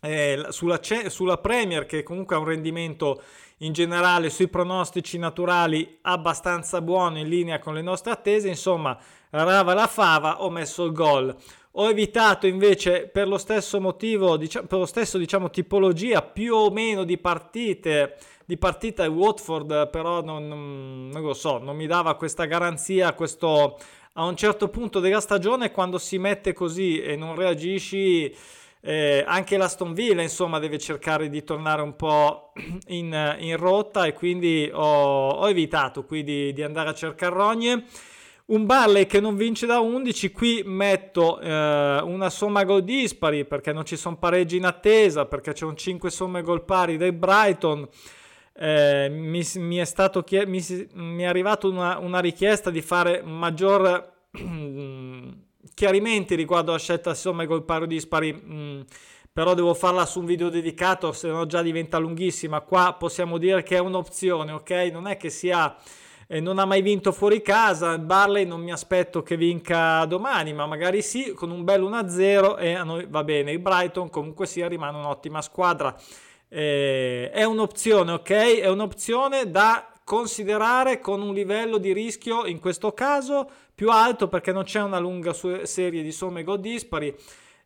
eh, 0.00 0.46
sulla, 0.48 0.80
sulla 1.08 1.38
Premier 1.38 1.86
che 1.86 2.02
comunque 2.02 2.36
ha 2.36 2.38
un 2.38 2.46
rendimento 2.46 3.22
in 3.58 3.72
generale 3.72 4.30
sui 4.30 4.48
pronostici 4.48 5.18
naturali 5.18 5.98
abbastanza 6.02 6.80
buono 6.80 7.18
in 7.18 7.28
linea 7.28 7.58
con 7.58 7.74
le 7.74 7.82
nostre 7.82 8.12
attese, 8.12 8.48
insomma 8.48 8.98
rava 9.30 9.74
la 9.74 9.86
fava, 9.86 10.42
ho 10.42 10.50
messo 10.50 10.84
il 10.84 10.92
gol. 10.92 11.34
Ho 11.74 11.88
evitato 11.88 12.48
invece 12.48 13.06
per 13.06 13.28
lo 13.28 13.38
stesso 13.38 13.80
motivo, 13.80 14.36
diciamo, 14.36 14.66
per 14.66 14.78
lo 14.78 14.86
stesso 14.86 15.18
diciamo 15.18 15.50
tipologia 15.50 16.20
più 16.20 16.54
o 16.54 16.70
meno 16.70 17.04
di 17.04 17.16
partite 17.16 18.16
di 18.50 18.56
partita 18.56 19.04
il 19.04 19.12
Watford 19.12 19.90
però 19.90 20.22
non, 20.22 20.48
non, 20.48 21.22
lo 21.22 21.34
so, 21.34 21.58
non 21.58 21.76
mi 21.76 21.86
dava 21.86 22.16
questa 22.16 22.46
garanzia, 22.46 23.12
questo 23.12 23.78
a 24.14 24.24
un 24.24 24.34
certo 24.34 24.66
punto 24.66 24.98
della 24.98 25.20
stagione 25.20 25.70
quando 25.70 25.98
si 25.98 26.18
mette 26.18 26.52
così 26.52 27.00
e 27.00 27.14
non 27.14 27.36
reagisci 27.36 28.34
eh, 28.82 29.22
anche 29.26 29.58
l'Aston 29.58 29.92
Villa 29.92 30.22
insomma 30.22 30.58
deve 30.58 30.78
cercare 30.78 31.28
di 31.28 31.44
tornare 31.44 31.82
un 31.82 31.96
po' 31.96 32.52
in, 32.88 33.36
in 33.40 33.56
rotta 33.56 34.06
e 34.06 34.14
quindi 34.14 34.70
ho, 34.72 35.30
ho 35.30 35.48
evitato 35.48 36.04
qui 36.04 36.24
di, 36.24 36.52
di, 36.52 36.62
andare 36.62 36.90
a 36.90 36.94
cercare 36.94 37.34
rogne. 37.34 37.84
Un 38.46 38.66
Barley 38.66 39.06
che 39.06 39.20
non 39.20 39.36
vince 39.36 39.64
da 39.66 39.78
11 39.78 40.32
qui 40.32 40.62
metto 40.64 41.38
eh, 41.40 42.00
una 42.02 42.30
somma 42.30 42.64
gol 42.64 42.82
dispari 42.82 43.44
perché 43.44 43.72
non 43.72 43.84
ci 43.84 43.96
sono 43.96 44.16
pareggi 44.16 44.56
in 44.56 44.64
attesa 44.64 45.26
perché 45.26 45.52
c'è 45.52 45.64
un 45.64 45.76
5 45.76 46.10
somme 46.10 46.42
gol 46.42 46.64
pari 46.64 46.96
del 46.96 47.12
Brighton. 47.12 47.86
Eh, 48.52 49.08
mi, 49.08 49.42
mi, 49.54 49.76
è 49.76 49.84
stato 49.84 50.24
chied- 50.24 50.48
mi, 50.48 50.60
mi, 50.94 51.22
è 51.22 51.26
arrivata 51.26 51.68
una, 51.68 51.98
una, 51.98 52.18
richiesta 52.18 52.70
di 52.70 52.82
fare 52.82 53.22
maggior 53.22 54.12
chiarimenti 55.74 56.34
riguardo 56.34 56.70
alla 56.70 56.78
scelta 56.78 57.14
somme 57.14 57.46
col 57.46 57.64
paro 57.64 57.86
dispari 57.86 58.32
mh, 58.32 58.54
mm, 58.54 58.80
però 59.32 59.54
devo 59.54 59.74
farla 59.74 60.06
su 60.06 60.20
un 60.20 60.26
video 60.26 60.48
dedicato 60.48 61.12
se 61.12 61.28
no 61.28 61.46
già 61.46 61.62
diventa 61.62 61.98
lunghissima. 61.98 62.60
Qua 62.60 62.96
possiamo 62.98 63.38
dire 63.38 63.62
che 63.62 63.76
è 63.76 63.80
un'opzione 63.80 64.52
ok? 64.52 64.70
Non 64.92 65.06
è 65.06 65.16
che 65.16 65.30
sia 65.30 65.76
eh, 66.26 66.40
non 66.40 66.58
ha 66.58 66.64
mai 66.64 66.82
vinto 66.82 67.10
fuori 67.10 67.42
casa 67.42 67.98
Barley 67.98 68.44
non 68.44 68.60
mi 68.60 68.70
aspetto 68.70 69.22
che 69.22 69.36
vinca 69.36 70.04
domani 70.04 70.52
ma 70.52 70.64
magari 70.64 71.02
sì 71.02 71.32
con 71.32 71.50
un 71.50 71.64
bel 71.64 71.82
1-0 71.82 72.56
e 72.58 72.74
a 72.74 72.84
noi 72.84 73.06
va 73.08 73.24
bene. 73.24 73.52
Il 73.52 73.60
Brighton 73.60 74.10
comunque 74.10 74.46
sia 74.46 74.68
rimane 74.68 74.98
un'ottima 74.98 75.42
squadra. 75.42 75.96
Eh, 76.48 77.30
è 77.30 77.44
un'opzione, 77.44 78.12
ok? 78.12 78.30
È 78.30 78.68
un'opzione 78.68 79.50
da 79.50 79.89
considerare 80.10 80.98
con 80.98 81.22
un 81.22 81.32
livello 81.32 81.78
di 81.78 81.92
rischio 81.92 82.44
in 82.44 82.58
questo 82.58 82.92
caso 82.94 83.48
più 83.72 83.90
alto 83.90 84.26
perché 84.26 84.50
non 84.50 84.64
c'è 84.64 84.82
una 84.82 84.98
lunga 84.98 85.32
serie 85.32 86.02
di 86.02 86.10
somme 86.10 86.42
gol 86.42 86.58
dispari. 86.58 87.14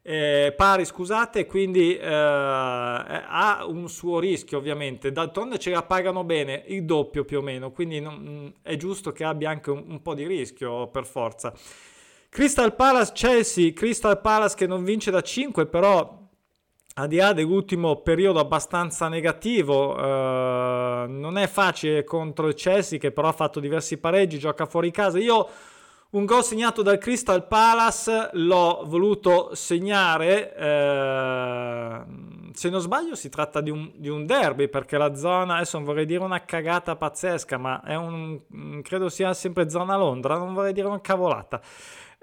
Eh, 0.03 0.53
pari 0.55 0.85
scusate 0.85 1.47
quindi 1.47 1.97
eh, 1.97 2.07
ha 2.07 3.65
un 3.67 3.89
suo 3.89 4.19
rischio 4.19 4.59
ovviamente. 4.59 5.11
D'altronde 5.11 5.59
ce 5.59 5.71
la 5.71 5.85
pagano 5.85 6.23
bene 6.23 6.65
il 6.67 6.85
doppio 6.85 7.25
più 7.25 7.39
o 7.39 7.41
meno 7.41 7.71
quindi 7.71 7.99
non, 7.99 8.53
è 8.61 8.77
giusto 8.77 9.11
che 9.11 9.25
abbia 9.25 9.49
anche 9.49 9.71
un, 9.71 9.83
un 9.89 10.03
po' 10.03 10.13
di 10.13 10.27
rischio 10.27 10.89
per 10.89 11.07
forza. 11.07 11.51
Crystal 12.29 12.75
Palace 12.75 13.13
Chelsea 13.15 13.73
Crystal 13.73 14.21
Palace 14.21 14.55
che 14.55 14.67
non 14.67 14.85
vince 14.85 15.11
da 15.11 15.23
5 15.23 15.65
però 15.65 16.24
al 16.95 17.09
di 17.09 17.17
là 17.17 17.33
dell'ultimo 17.33 17.97
periodo 18.03 18.39
abbastanza 18.39 19.09
negativo, 19.09 19.97
eh, 19.99 21.07
non 21.09 21.37
è 21.37 21.47
facile 21.49 22.05
contro 22.05 22.47
il 22.47 22.55
Chelsea 22.55 22.99
che 22.99 23.11
però 23.11 23.29
ha 23.29 23.33
fatto 23.33 23.59
diversi 23.59 23.99
pareggi, 23.99 24.39
gioca 24.39 24.67
fuori 24.67 24.93
casa. 24.93 25.19
Io 25.19 25.49
un 26.11 26.25
gol 26.27 26.45
segnato 26.45 26.83
dal 26.83 26.99
Crystal 26.99 27.45
Palace 27.49 28.31
l'ho 28.35 28.85
voluto 28.87 29.53
segnare, 29.57 30.55
eh, 30.55 32.01
se 32.53 32.71
non 32.71 32.81
sbaglio 32.81 33.17
si 33.17 33.29
tratta 33.29 33.61
di 33.61 33.71
un, 33.71 33.91
di 33.97 34.09
un, 34.09 34.25
derby 34.25 34.69
perché 34.69 34.97
la 34.97 35.17
zona, 35.17 35.57
adesso 35.57 35.77
non 35.77 35.87
vorrei 35.87 36.07
dire 36.07 36.23
una 36.23 36.45
cagata 36.45 36.95
pazzesca, 36.95 37.59
ma 37.59 37.83
un, 37.87 38.39
credo 38.83 39.09
sia 39.09 39.35
sempre 39.35 39.69
zona 39.69 39.97
Londra, 39.97 40.37
non 40.37 40.55
vorrei 40.55 40.73
dire 40.73 40.87
una 40.87 41.01
cavolata. 41.01 41.61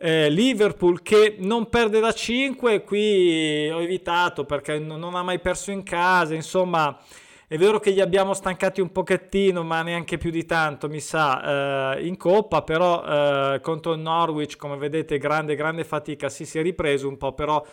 Eh, 0.04 0.32
Liverpool 0.32 1.04
che 1.04 1.36
non 1.38 1.70
perde 1.70 2.00
da 2.00 2.12
5, 2.12 2.82
qui 2.82 3.70
ho 3.70 3.80
evitato 3.80 4.46
perché 4.46 4.80
non, 4.80 5.14
ha 5.14 5.22
mai 5.22 5.40
perso 5.40 5.70
in 5.70 5.84
casa, 5.84 6.34
insomma 6.34 6.98
è 7.48 7.56
vero 7.56 7.80
che 7.80 7.92
gli 7.92 8.00
abbiamo 8.00 8.34
stancati 8.34 8.82
un 8.82 8.92
pochettino, 8.92 9.62
ma 9.62 9.84
neanche 9.84 10.18
più 10.18 10.32
di 10.32 10.44
tanto, 10.46 10.90
mi 10.90 11.00
sa, 11.02 11.98
eh, 11.98 12.08
in 12.08 12.18
coppa, 12.18 12.64
però 12.64 13.04
eh, 13.04 13.60
contro 13.62 13.94
il 13.94 14.00
Norwich, 14.00 14.56
come 14.56 14.76
vedete, 14.78 15.20
grande, 15.20 15.54
grande 15.56 15.84
fatica, 15.84 16.30
sì, 16.30 16.46
si 16.46 16.58
è 16.58 16.64
ripreso 16.64 17.08
un 17.08 17.18
po', 17.18 17.34
però 17.34 17.64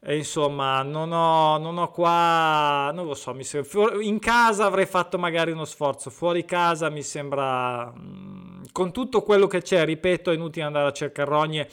eh, 0.00 0.16
insomma, 0.16 0.82
non 0.82 1.12
ho, 1.12 1.58
non 1.58 1.78
ho 1.78 1.90
qua, 1.90 2.90
non 2.94 3.06
lo 3.06 3.14
so, 3.14 3.34
mi 3.34 3.44
sembra, 3.44 4.02
in 4.02 4.18
casa 4.18 4.64
avrei 4.66 4.86
fatto 4.86 5.18
magari 5.18 5.50
uno 5.50 5.64
sforzo, 5.64 6.10
fuori 6.10 6.44
casa 6.44 6.90
mi 6.90 7.02
sembra, 7.02 7.92
mm, 7.96 8.64
con 8.72 8.92
tutto 8.92 9.22
quello 9.22 9.46
che 9.46 9.62
c'è, 9.62 9.84
ripeto, 9.84 10.30
è 10.30 10.34
inutile 10.34 10.64
andare 10.64 10.88
a 10.88 10.92
cercare 10.92 11.30
rogne 11.30 11.68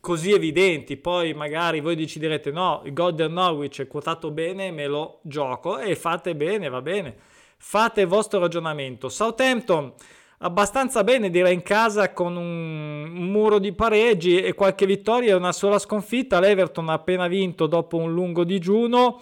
così 0.00 0.32
evidenti, 0.32 0.96
poi 0.96 1.34
magari 1.34 1.80
voi 1.80 1.96
deciderete 1.96 2.50
no, 2.52 2.82
il 2.84 2.92
Golden 2.92 3.32
Norwich 3.32 3.80
è 3.80 3.86
quotato 3.88 4.30
bene, 4.30 4.70
me 4.70 4.86
lo 4.86 5.18
gioco 5.22 5.78
e 5.78 5.96
fate 5.96 6.36
bene, 6.36 6.68
va 6.68 6.80
bene, 6.80 7.16
fate 7.56 8.02
il 8.02 8.06
vostro 8.06 8.38
ragionamento. 8.38 9.08
Southampton 9.08 9.92
abbastanza 10.38 11.02
bene 11.04 11.30
direi 11.30 11.54
in 11.54 11.62
casa 11.62 12.12
con 12.12 12.36
un, 12.36 13.04
muro 13.12 13.58
di 13.58 13.72
pareggi 13.72 14.40
e 14.40 14.54
qualche 14.54 14.86
vittoria 14.86 15.32
e 15.32 15.34
una 15.34 15.52
sola 15.52 15.78
sconfitta, 15.78 16.40
l'Everton 16.40 16.88
ha 16.88 16.94
appena 16.94 17.26
vinto 17.28 17.66
dopo 17.66 17.96
un 17.96 18.12
lungo 18.12 18.44
digiuno 18.44 19.20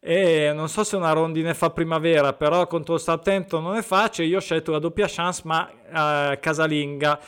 e 0.00 0.52
non 0.54 0.68
so 0.68 0.84
se 0.84 0.96
una 0.96 1.12
rondine 1.12 1.54
fa 1.54 1.70
primavera, 1.70 2.34
però 2.34 2.66
contro 2.66 2.98
Southampton 2.98 3.62
non 3.62 3.76
è 3.76 3.82
facile, 3.82 4.26
io 4.28 4.36
ho 4.36 4.40
scelto 4.40 4.70
la 4.70 4.78
doppia 4.78 5.06
chance 5.08 5.42
ma 5.44 5.70
eh, 6.32 6.38
casalinga. 6.40 7.18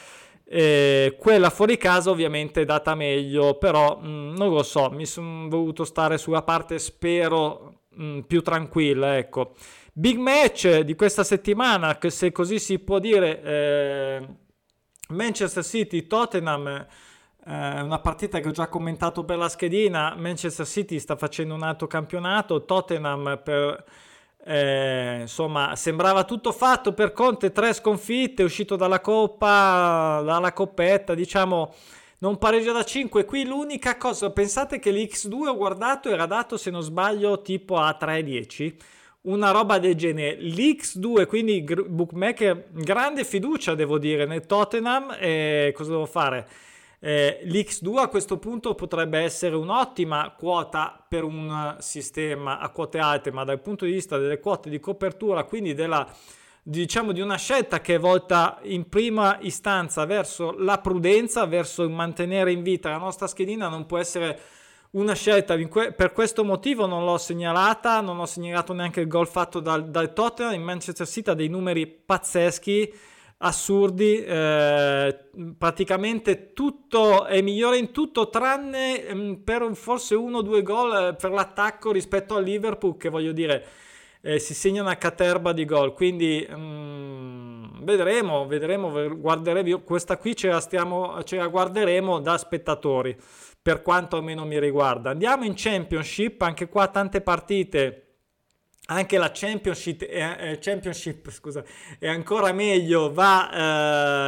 Eh, 0.48 1.16
quella 1.18 1.50
fuori 1.50 1.76
casa 1.76 2.10
ovviamente 2.10 2.60
è 2.60 2.64
data 2.64 2.94
meglio, 2.94 3.54
però 3.54 3.98
mh, 3.98 4.08
mm, 4.08 4.36
non 4.36 4.50
lo 4.52 4.62
so, 4.62 4.90
mi 4.90 5.06
sono 5.06 5.48
voluto 5.48 5.84
stare 5.84 6.18
sulla 6.18 6.42
parte 6.42 6.78
spero 6.78 7.75
mh, 7.96 8.04
mm, 8.04 8.20
più 8.20 8.42
tranquilla, 8.42 9.16
ecco. 9.16 9.54
Big 9.92 10.18
match 10.18 10.80
di 10.80 10.94
questa 10.94 11.24
settimana, 11.24 11.98
che 11.98 12.10
se 12.10 12.30
così 12.32 12.58
si 12.58 12.78
può 12.78 12.98
dire, 12.98 13.42
eh, 13.42 14.26
Manchester 15.08 15.64
City 15.64 16.06
Tottenham, 16.06 16.66
eh, 16.68 17.80
una 17.80 17.98
partita 18.00 18.40
che 18.40 18.48
ho 18.48 18.52
già 18.52 18.68
commentato 18.68 19.24
per 19.24 19.38
la 19.38 19.48
schedina, 19.48 20.14
Manchester 20.16 20.66
City 20.66 20.98
sta 20.98 21.16
facendo 21.16 21.54
un 21.54 21.62
altro 21.62 21.86
campionato, 21.86 22.64
Tottenham 22.64 23.40
per 23.42 23.84
eh, 24.48 25.18
insomma, 25.22 25.74
sembrava 25.74 26.22
tutto 26.22 26.52
fatto 26.52 26.92
per 26.92 27.12
Conte, 27.12 27.50
tre 27.50 27.72
sconfitte, 27.72 28.44
uscito 28.44 28.76
dalla 28.76 29.00
coppa, 29.00 30.22
dalla 30.24 30.52
coppetta, 30.52 31.14
diciamo, 31.14 31.74
non 32.18 32.38
pareggia 32.38 32.72
da 32.72 32.84
5. 32.84 33.24
Qui 33.24 33.44
l'unica 33.44 33.96
cosa, 33.96 34.30
pensate 34.30 34.78
che 34.78 34.90
l'X2 34.90 35.46
ho 35.48 35.56
guardato 35.56 36.08
era 36.10 36.26
dato, 36.26 36.56
se 36.56 36.70
non 36.70 36.82
sbaglio, 36.82 37.42
tipo 37.42 37.76
a 37.76 37.96
3,10. 37.98 38.74
Una 39.22 39.50
roba 39.50 39.78
del 39.78 39.94
genere. 39.96 40.40
L'X2, 40.40 41.26
quindi 41.26 41.62
bookmaker, 41.62 42.68
grande 42.70 43.24
fiducia 43.24 43.74
devo 43.74 43.98
dire 43.98 44.24
nel 44.24 44.46
Tottenham. 44.46 45.16
E 45.18 45.72
cosa 45.76 45.90
devo 45.90 46.06
fare? 46.06 46.48
Eh, 47.00 47.40
L'X2 47.44 47.96
a 47.98 48.08
questo 48.08 48.38
punto 48.38 48.74
potrebbe 48.74 49.18
essere 49.18 49.54
un'ottima 49.54 50.34
quota 50.36 51.04
per 51.08 51.24
un 51.24 51.76
sistema 51.80 52.58
a 52.58 52.70
quote 52.70 52.98
alte, 52.98 53.30
ma 53.30 53.44
dal 53.44 53.60
punto 53.60 53.84
di 53.84 53.92
vista 53.92 54.16
delle 54.16 54.40
quote 54.40 54.70
di 54.70 54.80
copertura, 54.80 55.44
quindi 55.44 55.74
della 55.74 56.08
diciamo 56.68 57.12
di 57.12 57.20
una 57.20 57.36
scelta 57.36 57.80
che 57.80 57.94
è 57.94 57.98
volta 58.00 58.58
in 58.62 58.88
prima 58.88 59.38
istanza 59.40 60.04
verso 60.04 60.50
la 60.58 60.78
prudenza, 60.78 61.46
verso 61.46 61.84
il 61.84 61.90
mantenere 61.90 62.50
in 62.50 62.64
vita 62.64 62.90
la 62.90 62.98
nostra 62.98 63.28
schedina, 63.28 63.68
non 63.68 63.86
può 63.86 63.98
essere 63.98 64.40
una 64.92 65.14
scelta. 65.14 65.56
Per 65.56 66.12
questo 66.12 66.42
motivo 66.42 66.86
non 66.86 67.04
l'ho 67.04 67.18
segnalata, 67.18 68.00
non 68.00 68.18
ho 68.18 68.26
segnalato 68.26 68.72
neanche 68.72 69.00
il 69.00 69.06
gol 69.06 69.28
fatto 69.28 69.60
dal, 69.60 69.88
dal 69.90 70.12
Tottenham. 70.12 70.54
In 70.54 70.62
Manchester 70.62 71.06
City 71.06 71.30
ha 71.30 71.34
dei 71.34 71.48
numeri 71.48 71.86
pazzeschi 71.86 72.92
assurdi, 73.38 74.24
eh, 74.24 75.28
praticamente 75.56 76.52
tutto 76.52 77.26
è 77.26 77.42
migliore 77.42 77.76
in 77.76 77.92
tutto 77.92 78.28
tranne 78.28 79.12
mh, 79.12 79.18
mm, 79.18 79.32
per 79.44 79.70
forse 79.74 80.16
uno 80.16 80.38
o 80.38 80.42
due 80.42 80.62
gol 80.62 81.08
eh, 81.10 81.14
per 81.14 81.30
l'attacco 81.30 81.92
rispetto 81.92 82.34
al 82.34 82.42
Liverpool 82.42 82.96
che 82.96 83.10
voglio 83.10 83.32
dire 83.32 83.64
eh, 84.26 84.40
si 84.40 84.54
segna 84.54 84.82
una 84.82 84.98
caterba 84.98 85.52
di 85.52 85.64
gol. 85.64 85.94
Quindi 85.94 86.44
mm, 86.50 87.84
vedremo, 87.84 88.44
vedremo, 88.46 89.16
guarderemo. 89.16 89.82
Questa 89.82 90.18
qui 90.18 90.34
ce 90.34 90.48
la, 90.48 90.60
stiamo, 90.60 91.22
ce 91.22 91.36
la 91.36 91.46
guarderemo 91.46 92.18
da 92.18 92.36
spettatori 92.36 93.16
per 93.62 93.82
quanto 93.82 94.16
almeno 94.16 94.44
mi 94.44 94.58
riguarda. 94.58 95.10
Andiamo 95.10 95.44
in 95.44 95.52
Championship 95.54 96.42
anche 96.42 96.68
qua 96.68 96.88
tante 96.88 97.20
partite. 97.20 98.02
Anche 98.88 99.18
la 99.18 99.30
Championship, 99.32 100.02
eh, 100.02 100.58
Championship 100.60 101.30
scusa, 101.30 101.64
è 101.98 102.08
ancora 102.08 102.52
meglio, 102.52 103.12
va 103.12 103.50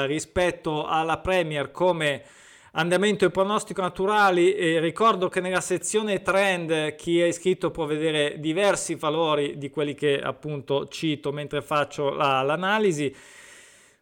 eh, 0.02 0.06
rispetto 0.06 0.84
alla 0.84 1.18
Premier 1.18 1.70
come 1.70 2.24
andamento 2.72 3.24
e 3.24 3.30
pronostico 3.30 3.80
naturali. 3.80 4.54
E 4.54 4.80
ricordo 4.80 5.28
che 5.28 5.40
nella 5.40 5.60
sezione 5.60 6.22
trend 6.22 6.94
chi 6.96 7.20
è 7.20 7.26
iscritto 7.26 7.70
può 7.70 7.86
vedere 7.86 8.38
diversi 8.38 8.94
valori 8.94 9.58
di 9.58 9.70
quelli 9.70 9.94
che 9.94 10.20
appunto 10.20 10.88
cito 10.88 11.32
mentre 11.32 11.62
faccio 11.62 12.10
la, 12.10 12.42
l'analisi. 12.42 13.14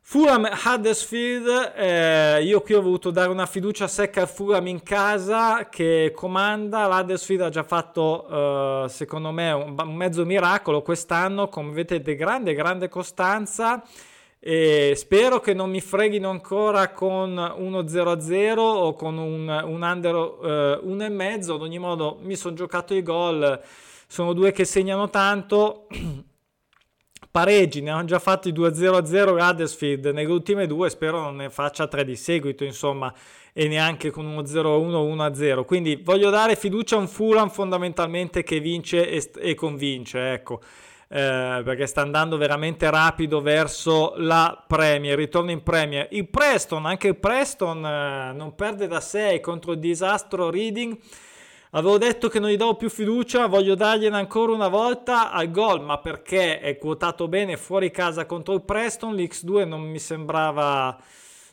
Fulham 0.08 0.48
Huddersfield, 0.64 1.72
eh, 1.74 2.40
io 2.44 2.60
qui 2.60 2.74
ho 2.74 2.80
voluto 2.80 3.10
dare 3.10 3.28
una 3.28 3.44
fiducia 3.44 3.88
secca 3.88 4.20
al 4.20 4.28
Fulham 4.28 4.68
in 4.68 4.84
casa 4.84 5.68
che 5.68 6.12
comanda, 6.14 6.86
l'Huddersfield 6.86 7.42
ha 7.42 7.48
già 7.48 7.64
fatto 7.64 8.84
eh, 8.84 8.88
secondo 8.88 9.32
me 9.32 9.50
un, 9.50 9.74
un, 9.76 9.96
mezzo 9.96 10.24
miracolo 10.24 10.80
quest'anno, 10.82 11.48
come 11.48 11.72
vedete 11.72 12.14
grande 12.14 12.54
grande 12.54 12.88
costanza 12.88 13.82
e 14.38 14.92
spero 14.96 15.40
che 15.40 15.54
non 15.54 15.70
mi 15.70 15.80
freghino 15.80 16.30
ancora 16.30 16.92
con 16.92 17.34
1-0-0 17.34 18.58
o 18.58 18.94
con 18.94 19.18
un, 19.18 19.48
un 19.48 19.82
under 19.82 20.14
eh, 20.14 20.80
1,5, 20.86 21.52
ad 21.52 21.62
ogni 21.62 21.78
modo 21.78 22.18
mi 22.22 22.36
sono 22.36 22.54
giocato 22.54 22.94
i 22.94 23.02
gol, 23.02 23.60
sono 24.06 24.32
due 24.32 24.52
che 24.52 24.64
segnano 24.64 25.10
tanto 25.10 25.86
pareggi, 27.30 27.80
ne 27.82 27.90
hanno 27.90 28.04
già 28.04 28.18
fatti 28.18 28.52
2-0-0 28.52 29.28
Huddersfield 29.30 30.06
nelle 30.06 30.30
ultime 30.30 30.66
due, 30.66 30.90
spero 30.90 31.20
non 31.20 31.36
ne 31.36 31.50
faccia 31.50 31.86
tre 31.86 32.04
di 32.04 32.16
seguito, 32.16 32.64
insomma, 32.64 33.12
e 33.52 33.68
neanche 33.68 34.10
con 34.10 34.26
uno 34.26 34.42
0-1 34.42 35.32
1-0. 35.32 35.64
Quindi 35.64 35.96
voglio 35.96 36.30
dare 36.30 36.56
fiducia 36.56 36.96
a 36.96 37.00
un 37.00 37.08
Fulham 37.08 37.48
fondamentalmente 37.48 38.42
che 38.42 38.60
vince 38.60 39.08
e, 39.08 39.30
e 39.38 39.54
convince, 39.54 40.32
ecco. 40.32 40.60
Eh, 41.08 41.62
perché 41.64 41.86
sta 41.86 42.00
andando 42.00 42.36
veramente 42.36 42.90
rapido 42.90 43.40
verso 43.40 44.14
la 44.16 44.64
Premier, 44.66 45.16
ritorno 45.16 45.50
in 45.50 45.62
Premier. 45.62 46.08
Il 46.10 46.28
Preston, 46.28 46.86
anche 46.86 47.08
il 47.08 47.16
Preston 47.16 47.84
eh, 47.84 48.32
non 48.34 48.54
perde 48.54 48.86
da 48.86 49.00
6 49.00 49.40
contro 49.40 49.72
il 49.72 49.78
disastro 49.78 50.50
Reading 50.50 50.98
Avevo 51.76 51.98
detto 51.98 52.28
che 52.28 52.38
non 52.38 52.48
gli 52.48 52.56
davo 52.56 52.74
più 52.74 52.88
fiducia, 52.88 53.48
voglio 53.48 53.74
dargliene 53.74 54.16
ancora 54.16 54.52
una 54.52 54.68
volta 54.68 55.30
al 55.30 55.50
gol, 55.50 55.82
ma 55.82 55.98
perché 55.98 56.58
è 56.58 56.78
quotato 56.78 57.28
bene 57.28 57.58
fuori 57.58 57.90
casa 57.90 58.24
contro 58.24 58.54
il 58.54 58.62
Preston, 58.62 59.14
l'X2 59.14 59.66
non 59.66 59.82
mi 59.82 59.98
sembrava, 59.98 60.96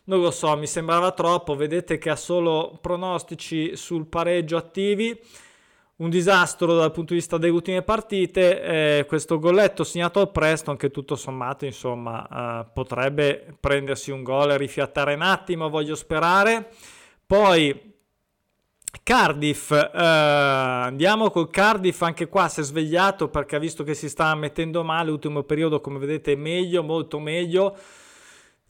non 0.05 0.21
lo 0.21 0.31
so, 0.31 0.55
mi 0.55 0.65
sembrava 0.65 1.11
troppo, 1.11 1.57
vedete 1.57 1.97
che 1.97 2.09
ha 2.09 2.15
solo 2.15 2.77
pronostici 2.79 3.75
sul 3.75 4.05
pareggio 4.05 4.55
attivi. 4.55 5.19
Un 6.03 6.09
disastro 6.09 6.75
dal 6.75 6.91
punto 6.91 7.13
di 7.13 7.19
vista 7.19 7.37
delle 7.37 7.53
ultime 7.53 7.81
partite. 7.81 8.61
Eh, 8.99 9.05
questo 9.05 9.39
golletto 9.39 9.83
segnato 9.83 10.19
al 10.19 10.31
Preston, 10.31 10.75
che 10.75 10.91
tutto 10.91 11.15
sommato, 11.15 11.65
insomma, 11.65 12.27
eh, 12.27 12.65
potrebbe 12.73 13.55
prendersi 13.59 14.11
un 14.11 14.21
gol 14.21 14.51
e 14.51 14.57
rifiattare 14.57 15.13
un 15.13 15.21
attimo, 15.21 15.69
voglio 15.69 15.95
sperare. 15.95 16.69
Poi 17.25 17.91
Cardiff, 19.01 19.71
eh, 19.71 19.89
andiamo 19.93 21.29
col 21.31 21.49
Cardiff, 21.49 22.01
anche 22.01 22.27
qua 22.27 22.49
si 22.49 22.59
è 22.59 22.63
svegliato 22.63 23.29
perché 23.29 23.55
ha 23.55 23.59
visto 23.59 23.83
che 23.83 23.93
si 23.93 24.09
sta 24.09 24.35
mettendo 24.35 24.83
male, 24.83 25.09
l'ultimo 25.09 25.43
periodo 25.43 25.79
come 25.79 25.99
vedete 25.99 26.35
meglio, 26.35 26.83
molto 26.83 27.19
meglio. 27.19 27.75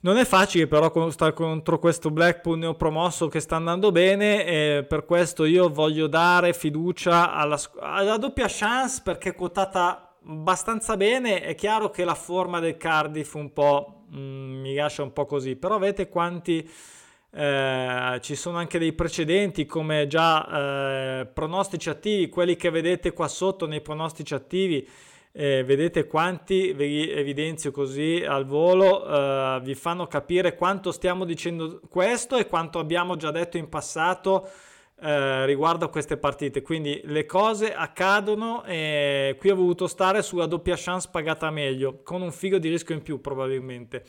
Non 0.03 0.17
è 0.17 0.25
facile 0.25 0.67
però 0.67 1.09
stare 1.11 1.31
contro 1.31 1.79
questo 1.79 2.11
Blackpool 2.11 2.57
neopromosso 2.57 3.29
che 3.29 3.39
sta 3.39 3.55
andando 3.55 3.89
bene 3.93 4.45
e 4.45 4.83
per 4.83 5.05
questo 5.05 5.45
io 5.45 5.69
voglio 5.69 6.07
dare 6.07 6.51
fiducia 6.51 7.31
alla, 7.31 7.57
alla 7.79 8.17
doppia 8.17 8.47
chance 8.49 8.99
perché 9.01 9.29
è 9.29 9.35
quotata 9.35 10.17
abbastanza 10.25 10.97
bene. 10.97 11.39
È 11.39 11.55
chiaro 11.55 11.89
che 11.89 12.03
la 12.03 12.15
forma 12.15 12.59
del 12.59 12.75
Cardiff 12.75 13.33
un 13.35 13.53
po' 13.53 14.03
mm, 14.13 14.59
mi 14.59 14.75
lascia 14.75 15.03
un 15.03 15.13
po' 15.13 15.25
così, 15.25 15.55
però 15.55 15.77
vedete 15.77 16.09
quanti 16.09 16.69
eh, 17.31 18.17
ci 18.21 18.35
sono 18.35 18.57
anche 18.57 18.79
dei 18.79 18.91
precedenti 18.91 19.65
come 19.65 20.07
già 20.07 21.21
eh, 21.21 21.27
pronostici 21.27 21.89
attivi, 21.89 22.27
quelli 22.27 22.57
che 22.57 22.69
vedete 22.69 23.13
qua 23.13 23.29
sotto 23.29 23.67
nei 23.67 23.79
pronostici 23.79 24.33
attivi 24.33 24.85
eh, 25.35 25.63
vedete 25.63 26.05
quanti, 26.05 26.73
vi 26.73 27.09
evidenzio 27.09 27.71
così 27.71 28.23
al 28.25 28.45
volo, 28.45 29.03
eh, 29.05 29.59
vi 29.63 29.73
fanno 29.73 30.05
capire 30.05 30.55
quanto 30.55 30.91
stiamo 30.91 31.25
dicendo 31.25 31.81
questo 31.89 32.37
e 32.37 32.45
quanto 32.45 32.77
abbiamo 32.77 33.15
già 33.15 33.31
detto 33.31 33.57
in 33.57 33.67
passato 33.67 34.47
eh, 35.01 35.45
riguardo 35.47 35.85
a 35.85 35.89
queste 35.89 36.17
partite. 36.17 36.61
Quindi 36.61 37.01
le 37.05 37.25
cose 37.25 37.73
accadono 37.73 38.63
e 38.63 39.35
qui 39.39 39.49
ho 39.49 39.55
voluto 39.55 39.87
stare 39.87 40.21
sulla 40.21 40.45
doppia 40.45 40.75
chance 40.77 41.09
pagata 41.11 41.49
meglio, 41.49 42.01
con 42.03 42.21
un 42.21 42.31
figo 42.31 42.59
di 42.59 42.69
rischio 42.69 42.93
in 42.93 43.01
più 43.01 43.19
probabilmente. 43.19 44.03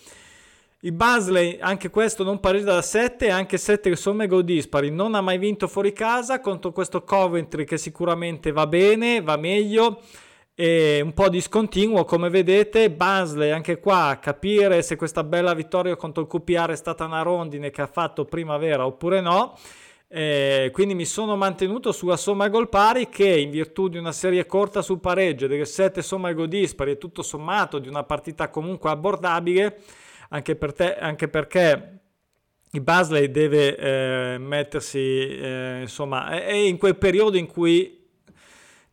Il 0.80 0.92
Basley, 0.92 1.56
anche 1.58 1.88
questo 1.88 2.22
non 2.24 2.38
pareggia 2.38 2.74
da 2.74 2.82
7, 2.82 3.30
anche 3.30 3.56
7 3.56 3.96
somme 3.96 4.26
gol 4.26 4.44
dispari. 4.44 4.90
Non 4.90 5.14
ha 5.14 5.22
mai 5.22 5.38
vinto 5.38 5.68
fuori 5.68 5.94
casa 5.94 6.40
contro 6.40 6.72
questo 6.72 7.02
Coventry 7.02 7.64
che 7.64 7.78
sicuramente 7.78 8.52
va 8.52 8.66
bene, 8.66 9.22
va 9.22 9.38
meglio 9.38 10.02
e 10.56 11.00
un 11.02 11.12
po' 11.12 11.28
discontinuo 11.28 12.04
come 12.04 12.30
vedete 12.30 12.88
Basley 12.88 13.50
anche 13.50 13.80
qua 13.80 14.18
capire 14.20 14.82
se 14.82 14.94
questa 14.94 15.24
bella 15.24 15.52
vittoria 15.52 15.96
contro 15.96 16.22
il 16.22 16.28
QPR 16.28 16.70
è 16.70 16.76
stata 16.76 17.04
una 17.04 17.22
rondine 17.22 17.70
che 17.70 17.82
ha 17.82 17.86
fatto 17.86 18.24
primavera 18.24 18.86
oppure 18.86 19.20
no. 19.20 19.58
Eh, 20.06 20.70
quindi 20.72 20.94
mi 20.94 21.06
sono 21.06 21.34
mantenuto 21.34 21.90
sulla 21.90 22.16
somma 22.16 22.48
gol 22.48 22.68
pari 22.68 23.08
che 23.08 23.36
in 23.36 23.50
virtù 23.50 23.88
di 23.88 23.98
una 23.98 24.12
serie 24.12 24.46
corta 24.46 24.80
sul 24.80 25.00
pareggio 25.00 25.48
delle 25.48 25.64
7 25.64 26.02
somme 26.02 26.34
gol 26.34 26.46
dispari 26.46 26.92
e 26.92 26.98
tutto 26.98 27.22
sommato 27.22 27.80
di 27.80 27.88
una 27.88 28.04
partita 28.04 28.48
comunque 28.48 28.90
abbordabile 28.90 29.80
anche, 30.28 30.54
per 30.54 30.72
te, 30.72 30.94
anche 30.96 31.26
perché 31.26 31.98
Basley 32.70 33.28
deve 33.28 33.76
eh, 33.76 34.38
mettersi 34.38 34.98
eh, 34.98 35.80
insomma 35.80 36.28
è 36.28 36.52
in 36.52 36.76
quel 36.78 36.96
periodo 36.96 37.36
in 37.36 37.48
cui 37.48 38.03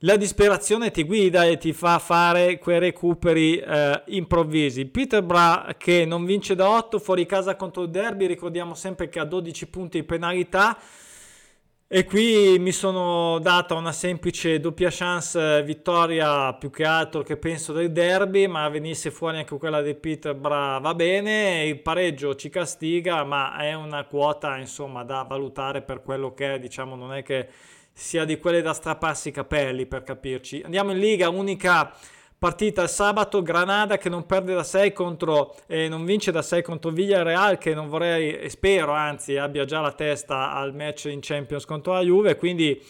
la 0.04 0.16
disperazione 0.16 0.90
ti 0.90 1.04
guida 1.04 1.46
e 1.46 1.58
ti 1.58 1.74
fa 1.74 2.00
fare 2.00 2.58
quei 2.58 2.80
recuperi 2.80 3.58
eh, 3.58 4.02
improvvisi. 4.08 4.86
Peterborough 4.86 5.78
che 5.78 6.06
non 6.06 6.26
vince 6.26 6.56
da 6.56 6.70
8 6.70 6.98
fuori 6.98 7.26
casa 7.26 7.56
contro 7.56 7.84
il 7.84 7.90
Derby, 7.90 8.26
ricordiamo 8.26 8.74
sempre 8.74 9.10
che 9.10 9.20
ha 9.20 9.26
12 9.26 9.68
punti 9.68 10.00
di 10.00 10.06
penalità. 10.06 10.78
E 11.94 12.06
qui 12.06 12.58
mi 12.58 12.72
sono 12.72 13.38
data 13.40 13.74
una 13.74 13.92
semplice 13.92 14.62
doppia 14.62 14.88
chance 14.90 15.62
vittoria 15.64 16.54
più 16.54 16.70
che 16.70 16.86
altro 16.86 17.22
che 17.22 17.36
penso 17.36 17.74
del 17.74 17.92
derby, 17.92 18.48
ma 18.48 18.70
venisse 18.70 19.12
fuori 19.12 19.40
anche 19.40 19.58
quella 19.58 19.82
di 19.82 19.94
Peterborough 19.94 20.82
va 20.82 20.94
bene, 20.94 21.66
il 21.66 21.82
pareggio 21.82 22.36
ci 22.36 22.48
castiga, 22.48 23.26
ma 23.26 23.58
è 23.58 23.74
una 23.74 24.06
quota 24.06 24.56
insomma 24.56 25.04
da 25.04 25.24
valutare 25.24 25.82
per 25.82 26.02
quello 26.02 26.34
che 26.34 26.54
è, 26.54 26.60
diciamo 26.60 26.96
non 26.96 27.14
è 27.14 27.24
che 27.24 27.50
sia 28.02 28.26
di 28.26 28.40
quelle 28.40 28.62
da 28.62 28.74
strapparsi 28.74 29.30
i 29.30 29.32
capelli 29.32 29.86
per 29.86 30.02
capirci. 30.04 30.62
Andiamo 30.66 30.92
in 30.92 30.98
Liga, 30.98 31.30
unica 31.30 31.94
partita 32.38 32.88
sabato, 32.88 33.44
Granada 33.44 34.00
che 34.00 34.10
non 34.10 34.26
perde 34.26 34.56
da 34.56 34.64
6 34.64 34.92
contro, 34.92 35.56
eh, 35.68 35.88
non 35.88 36.04
vince 36.04 36.32
da 36.32 36.42
6 36.42 36.64
contro 36.64 36.90
Villarreal 36.90 37.60
che 37.60 37.76
non 37.76 37.88
vorrei, 37.88 38.36
e 38.36 38.50
spero 38.50 38.94
anzi 38.94 39.38
abbia 39.38 39.66
già 39.66 39.80
la 39.80 39.92
testa 39.92 40.52
al 40.52 40.74
match 40.74 41.06
in 41.06 41.20
Champions 41.22 41.66
contro 41.66 41.94
la 41.94 42.02
Juve, 42.02 42.36
quindi 42.38 42.84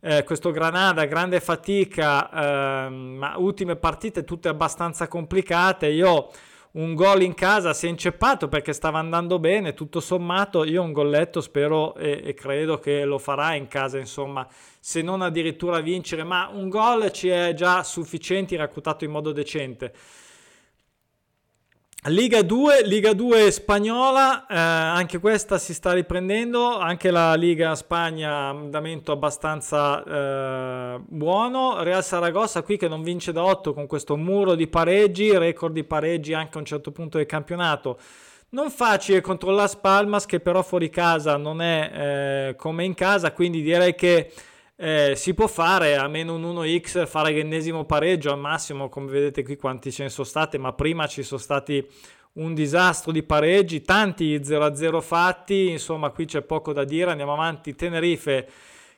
eh, 0.00 0.22
questo 0.24 0.50
Granada, 0.50 1.06
grande 1.06 1.40
fatica, 1.40 2.30
eh, 2.30 2.90
ma 2.90 3.38
ultime 3.38 3.76
partite 3.76 4.24
tutte 4.24 4.48
abbastanza 4.48 5.08
complicate, 5.08 5.86
io 5.86 6.28
un 6.72 6.94
gol 6.94 7.22
in 7.22 7.34
casa 7.34 7.72
si 7.72 7.86
è 7.86 7.88
inceppato 7.88 8.48
perché 8.48 8.72
stava 8.72 8.98
andando 8.98 9.38
bene, 9.38 9.74
tutto 9.74 10.00
sommato 10.00 10.64
io 10.64 10.82
un 10.82 10.92
golletto 10.92 11.40
spero 11.40 11.94
e, 11.96 12.20
e, 12.24 12.34
credo 12.34 12.78
che 12.78 13.04
lo 13.04 13.18
farà 13.18 13.54
in 13.54 13.68
casa, 13.68 13.98
insomma, 13.98 14.46
se 14.78 15.00
non 15.00 15.22
addirittura 15.22 15.80
vincere, 15.80 16.24
ma 16.24 16.50
un 16.52 16.68
gol 16.68 17.10
ci 17.10 17.28
è 17.28 17.54
già 17.54 17.82
sufficiente 17.82 18.56
raccontato 18.56 19.04
in 19.04 19.10
modo 19.10 19.32
decente. 19.32 19.92
Liga 22.06 22.42
2, 22.42 22.84
Liga 22.84 23.12
2 23.12 23.50
spagnola, 23.50 24.46
eh, 24.46 24.56
anche 24.56 25.18
questa 25.18 25.58
si 25.58 25.74
sta 25.74 25.92
riprendendo, 25.92 26.78
anche 26.78 27.10
la 27.10 27.34
Liga 27.34 27.74
Spagna 27.74 28.50
andamento 28.50 29.10
abbastanza 29.10 30.04
eh, 30.04 31.00
buono, 31.04 31.82
Real 31.82 32.04
Saragossa 32.04 32.62
qui 32.62 32.76
che 32.76 32.86
non 32.86 33.02
vince 33.02 33.32
da 33.32 33.42
8 33.42 33.74
con 33.74 33.88
questo 33.88 34.16
muro 34.16 34.54
di 34.54 34.68
pareggi, 34.68 35.36
record 35.36 35.74
di 35.74 35.82
pareggi 35.82 36.34
anche 36.34 36.56
a 36.56 36.60
un 36.60 36.66
certo 36.66 36.92
punto 36.92 37.18
del 37.18 37.26
campionato. 37.26 37.98
Non 38.50 38.70
facile 38.70 39.20
contro 39.20 39.50
Las 39.50 39.74
Palmas 39.74 40.24
che 40.24 40.38
però 40.38 40.62
fuori 40.62 40.90
casa 40.90 41.36
non 41.36 41.60
è 41.60 41.90
eh, 42.50 42.56
come 42.56 42.84
in 42.84 42.94
casa, 42.94 43.32
quindi 43.32 43.60
direi 43.60 43.96
che 43.96 44.32
eh, 44.80 45.14
si 45.16 45.34
può 45.34 45.48
fare 45.48 45.96
a 45.96 46.06
meno 46.06 46.36
un 46.36 46.44
1x 46.44 47.04
fare 47.08 47.32
l'ennesimo 47.32 47.84
pareggio 47.84 48.30
al 48.30 48.38
massimo 48.38 48.88
come 48.88 49.10
vedete 49.10 49.42
qui 49.42 49.56
quanti 49.56 49.90
ce 49.90 50.04
ne 50.04 50.08
sono 50.08 50.24
state 50.24 50.56
ma 50.56 50.72
prima 50.72 51.08
ci 51.08 51.24
sono 51.24 51.40
stati 51.40 51.84
un 52.34 52.54
disastro 52.54 53.10
di 53.10 53.24
pareggi 53.24 53.82
tanti 53.82 54.36
0-0 54.36 55.00
fatti 55.00 55.70
insomma 55.70 56.10
qui 56.10 56.26
c'è 56.26 56.42
poco 56.42 56.72
da 56.72 56.84
dire 56.84 57.10
andiamo 57.10 57.32
avanti. 57.32 57.74
Tenerife 57.74 58.48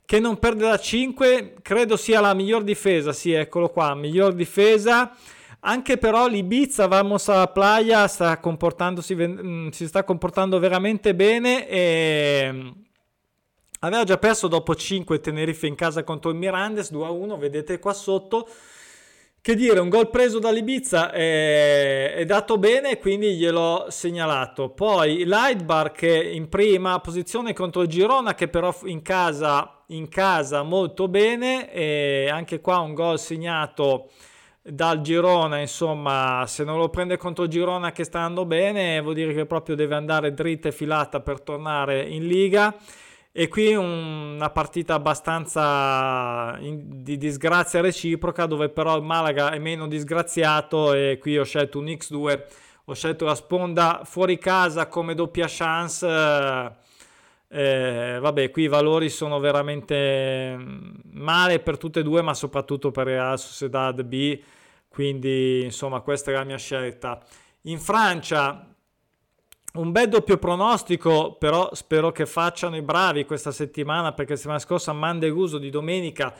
che 0.04 0.20
non 0.20 0.38
perde 0.38 0.68
da 0.68 0.78
5 0.78 1.54
credo 1.62 1.96
sia 1.96 2.20
la 2.20 2.34
miglior 2.34 2.62
difesa 2.62 3.12
sì 3.12 3.32
eccolo 3.32 3.68
qua 3.70 3.94
miglior 3.94 4.34
difesa. 4.34 5.14
Anche 5.62 5.98
però 5.98 6.26
l'Ibiza 6.26 6.86
Vamos 6.86 7.28
a 7.28 7.46
Playa 7.46 8.06
sta 8.06 8.38
comportandosi 8.38 9.14
mm, 9.14 9.68
si 9.68 9.86
sta 9.86 10.04
comportando 10.04 10.58
veramente 10.58 11.14
bene 11.14 11.68
e 11.68 12.72
Aveva 13.82 14.04
già 14.04 14.18
perso 14.18 14.46
dopo 14.46 14.74
5 14.74 15.20
Tenerife 15.20 15.66
in 15.66 15.74
casa 15.74 16.04
contro 16.04 16.30
il 16.30 16.36
Mirandes 16.36 16.92
2-1, 16.92 17.38
vedete 17.38 17.78
qua 17.78 17.94
sotto. 17.94 18.46
Che 19.40 19.54
dire, 19.54 19.80
un 19.80 19.88
gol 19.88 20.10
preso 20.10 20.38
dall'Ibiza 20.38 21.10
è, 21.10 22.12
è 22.12 22.24
dato 22.26 22.58
bene, 22.58 22.98
quindi 22.98 23.36
gliel'ho 23.36 23.86
segnalato. 23.88 24.68
Poi 24.68 25.24
Lightbar 25.24 25.92
che 25.92 26.14
in 26.14 26.50
prima 26.50 27.00
posizione 27.00 27.54
contro 27.54 27.80
il 27.80 27.88
Girona, 27.88 28.34
che 28.34 28.48
però 28.48 28.76
in 28.84 29.00
casa, 29.00 29.82
in 29.86 30.08
casa 30.08 30.62
molto 30.62 31.08
bene, 31.08 31.72
e 31.72 32.28
anche 32.30 32.60
qua 32.60 32.80
un 32.80 32.92
gol 32.92 33.18
segnato 33.18 34.10
dal 34.60 35.00
Girona, 35.00 35.58
insomma, 35.58 36.44
se 36.46 36.64
non 36.64 36.76
lo 36.76 36.90
prende 36.90 37.16
contro 37.16 37.48
Girona 37.48 37.92
che 37.92 38.04
sta 38.04 38.18
andando 38.18 38.44
bene, 38.44 39.00
vuol 39.00 39.14
dire 39.14 39.32
che 39.32 39.46
proprio 39.46 39.74
deve 39.74 39.94
andare 39.94 40.34
dritta 40.34 40.68
e 40.68 40.72
filata 40.72 41.20
per 41.20 41.40
tornare 41.40 42.02
in 42.02 42.26
Liga. 42.26 42.76
E 43.32 43.46
qui 43.46 43.74
una 43.74 44.50
partita 44.50 44.94
abbastanza 44.94 46.56
in, 46.58 47.02
di 47.04 47.16
disgrazia 47.16 47.80
reciproca 47.80 48.46
dove 48.46 48.70
però 48.70 48.96
il 48.96 49.04
Malaga 49.04 49.52
è 49.52 49.58
meno 49.60 49.86
disgraziato 49.86 50.92
e 50.94 51.18
qui 51.20 51.38
ho 51.38 51.44
scelto 51.44 51.78
un 51.78 51.84
X2, 51.84 52.42
ho 52.86 52.92
scelto 52.92 53.24
la 53.24 53.36
sponda 53.36 54.00
fuori 54.04 54.36
casa 54.36 54.88
come 54.88 55.14
doppia 55.14 55.46
chance. 55.48 56.04
Eh, 57.52 58.18
vabbè, 58.20 58.50
qui 58.50 58.64
i 58.64 58.68
valori 58.68 59.08
sono 59.08 59.38
veramente 59.38 60.56
male 61.12 61.60
per 61.60 61.78
tutte 61.78 62.00
e 62.00 62.02
due, 62.02 62.22
ma 62.22 62.34
soprattutto 62.34 62.90
per 62.90 63.06
Real 63.06 63.38
Sociedad 63.38 64.02
B, 64.02 64.40
quindi 64.88 65.62
insomma 65.62 66.00
questa 66.00 66.32
è 66.32 66.34
la 66.34 66.44
mia 66.44 66.58
scelta. 66.58 67.20
In 67.62 67.78
Francia 67.78 68.66
un 69.74 69.92
bel 69.92 70.08
doppio 70.08 70.36
pronostico, 70.36 71.36
però 71.38 71.70
spero 71.72 72.10
che 72.12 72.26
facciano 72.26 72.76
i 72.76 72.82
bravi 72.82 73.24
questa 73.24 73.52
settimana 73.52 74.12
perché 74.12 74.34
settimana 74.36 74.58
scorsa 74.58 74.92
Mandeguso 74.92 75.58
di 75.58 75.70
domenica 75.70 76.34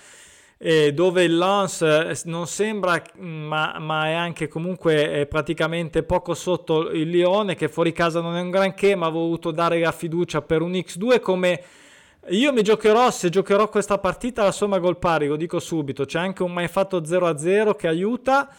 eh, 0.62 0.92
dove 0.92 1.24
il 1.24 1.38
Lens 1.38 1.80
eh, 1.80 2.14
non 2.24 2.46
sembra 2.46 3.02
ma, 3.16 3.78
ma 3.78 4.08
è 4.08 4.12
anche 4.12 4.46
comunque 4.46 5.10
è 5.10 5.26
praticamente 5.26 6.02
poco 6.02 6.34
sotto 6.34 6.90
il 6.90 7.08
Lione 7.08 7.54
che 7.54 7.68
fuori 7.68 7.92
casa 7.92 8.20
non 8.20 8.36
è 8.36 8.40
un 8.42 8.50
granché 8.50 8.94
ma 8.94 9.06
ha 9.06 9.10
voluto 9.10 9.52
dare 9.52 9.80
la 9.80 9.92
fiducia 9.92 10.42
per 10.42 10.60
un 10.60 10.72
X2 10.72 11.20
come 11.20 11.62
Io 12.28 12.52
mi 12.52 12.62
giocherò, 12.62 13.10
se 13.10 13.30
giocherò 13.30 13.70
questa 13.70 13.96
partita, 13.96 14.42
la 14.42 14.52
somma 14.52 14.78
gol 14.78 14.98
pari, 14.98 15.26
lo 15.26 15.36
dico 15.36 15.58
subito. 15.58 16.04
C'è 16.04 16.18
anche 16.18 16.42
un 16.42 16.52
mai 16.52 16.68
fatto 16.68 17.00
0-0 17.00 17.74
che 17.74 17.88
aiuta. 17.88 18.50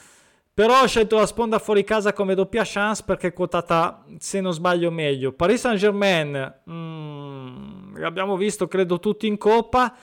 Però 0.53 0.81
ho 0.81 0.87
scelto 0.87 1.17
la 1.17 1.25
sponda 1.25 1.59
fuori 1.59 1.83
casa 1.85 2.11
come 2.11 2.35
doppia 2.35 2.63
chance 2.65 3.03
perché 3.05 3.27
è 3.27 3.33
quotata, 3.33 4.03
se 4.17 4.41
non 4.41 4.51
sbaglio, 4.51 4.91
meglio. 4.91 5.31
Paris 5.31 5.61
Saint-Germain, 5.61 6.61
mm, 6.69 7.95
l'abbiamo 7.97 8.35
visto 8.35 8.67
credo 8.67 8.99
tutti 8.99 9.27
in 9.27 9.37
coppa, 9.37 9.95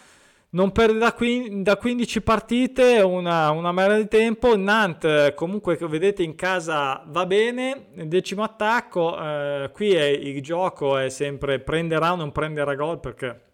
non 0.51 0.73
perde 0.73 0.99
da, 0.99 1.13
qui, 1.13 1.63
da 1.63 1.77
15 1.77 2.23
partite, 2.23 3.01
una, 3.03 3.51
una 3.51 3.73
marea 3.73 3.99
di 3.99 4.09
tempo. 4.09 4.57
Nantes 4.57 5.35
comunque 5.35 5.77
vedete 5.77 6.23
in 6.23 6.35
casa 6.35 7.03
va 7.07 7.27
bene, 7.27 7.89
decimo 8.07 8.43
attacco, 8.43 9.21
eh, 9.23 9.71
qui 9.75 9.93
è, 9.93 10.05
il 10.05 10.41
gioco 10.43 10.97
è 10.97 11.11
sempre 11.11 11.61
prenderà 11.61 12.13
o 12.13 12.17
non 12.17 12.33
prenderà 12.33 12.75
gol 12.75 13.01
perché 13.01 13.48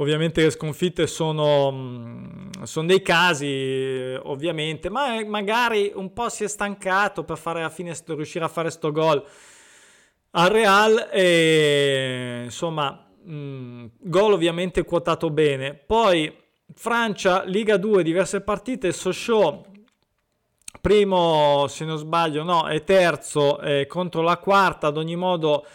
Ovviamente 0.00 0.42
le 0.42 0.50
sconfitte 0.50 1.06
sono, 1.06 1.70
mm, 1.70 2.62
sono 2.62 2.86
dei 2.86 3.02
casi, 3.02 4.16
ovviamente, 4.22 4.88
ma 4.88 5.22
magari 5.26 5.92
un 5.94 6.14
po' 6.14 6.30
si 6.30 6.42
è 6.42 6.48
stancato 6.48 7.22
per 7.22 7.36
fare 7.36 7.60
alla 7.60 7.68
fine 7.68 7.94
riuscire 8.06 8.44
a 8.44 8.48
fare 8.48 8.70
sto 8.70 8.92
gol 8.92 9.22
al 10.30 10.48
Real 10.48 11.08
e 11.12 12.42
insomma, 12.44 13.10
mm, 13.28 13.86
gol 13.98 14.32
ovviamente 14.32 14.84
quotato 14.84 15.28
bene. 15.28 15.74
Poi 15.74 16.34
Francia, 16.74 17.42
Liga 17.44 17.76
2, 17.76 18.02
diverse 18.02 18.40
partite, 18.40 18.92
Sochaux 18.92 19.68
primo 20.80 21.66
se 21.68 21.84
non 21.84 21.98
sbaglio 21.98 22.42
no, 22.42 22.66
è 22.66 22.82
terzo 22.84 23.60
eh, 23.60 23.86
contro 23.86 24.22
la 24.22 24.38
quarta, 24.38 24.86
ad 24.86 24.96
ogni 24.96 25.16
modo 25.16 25.66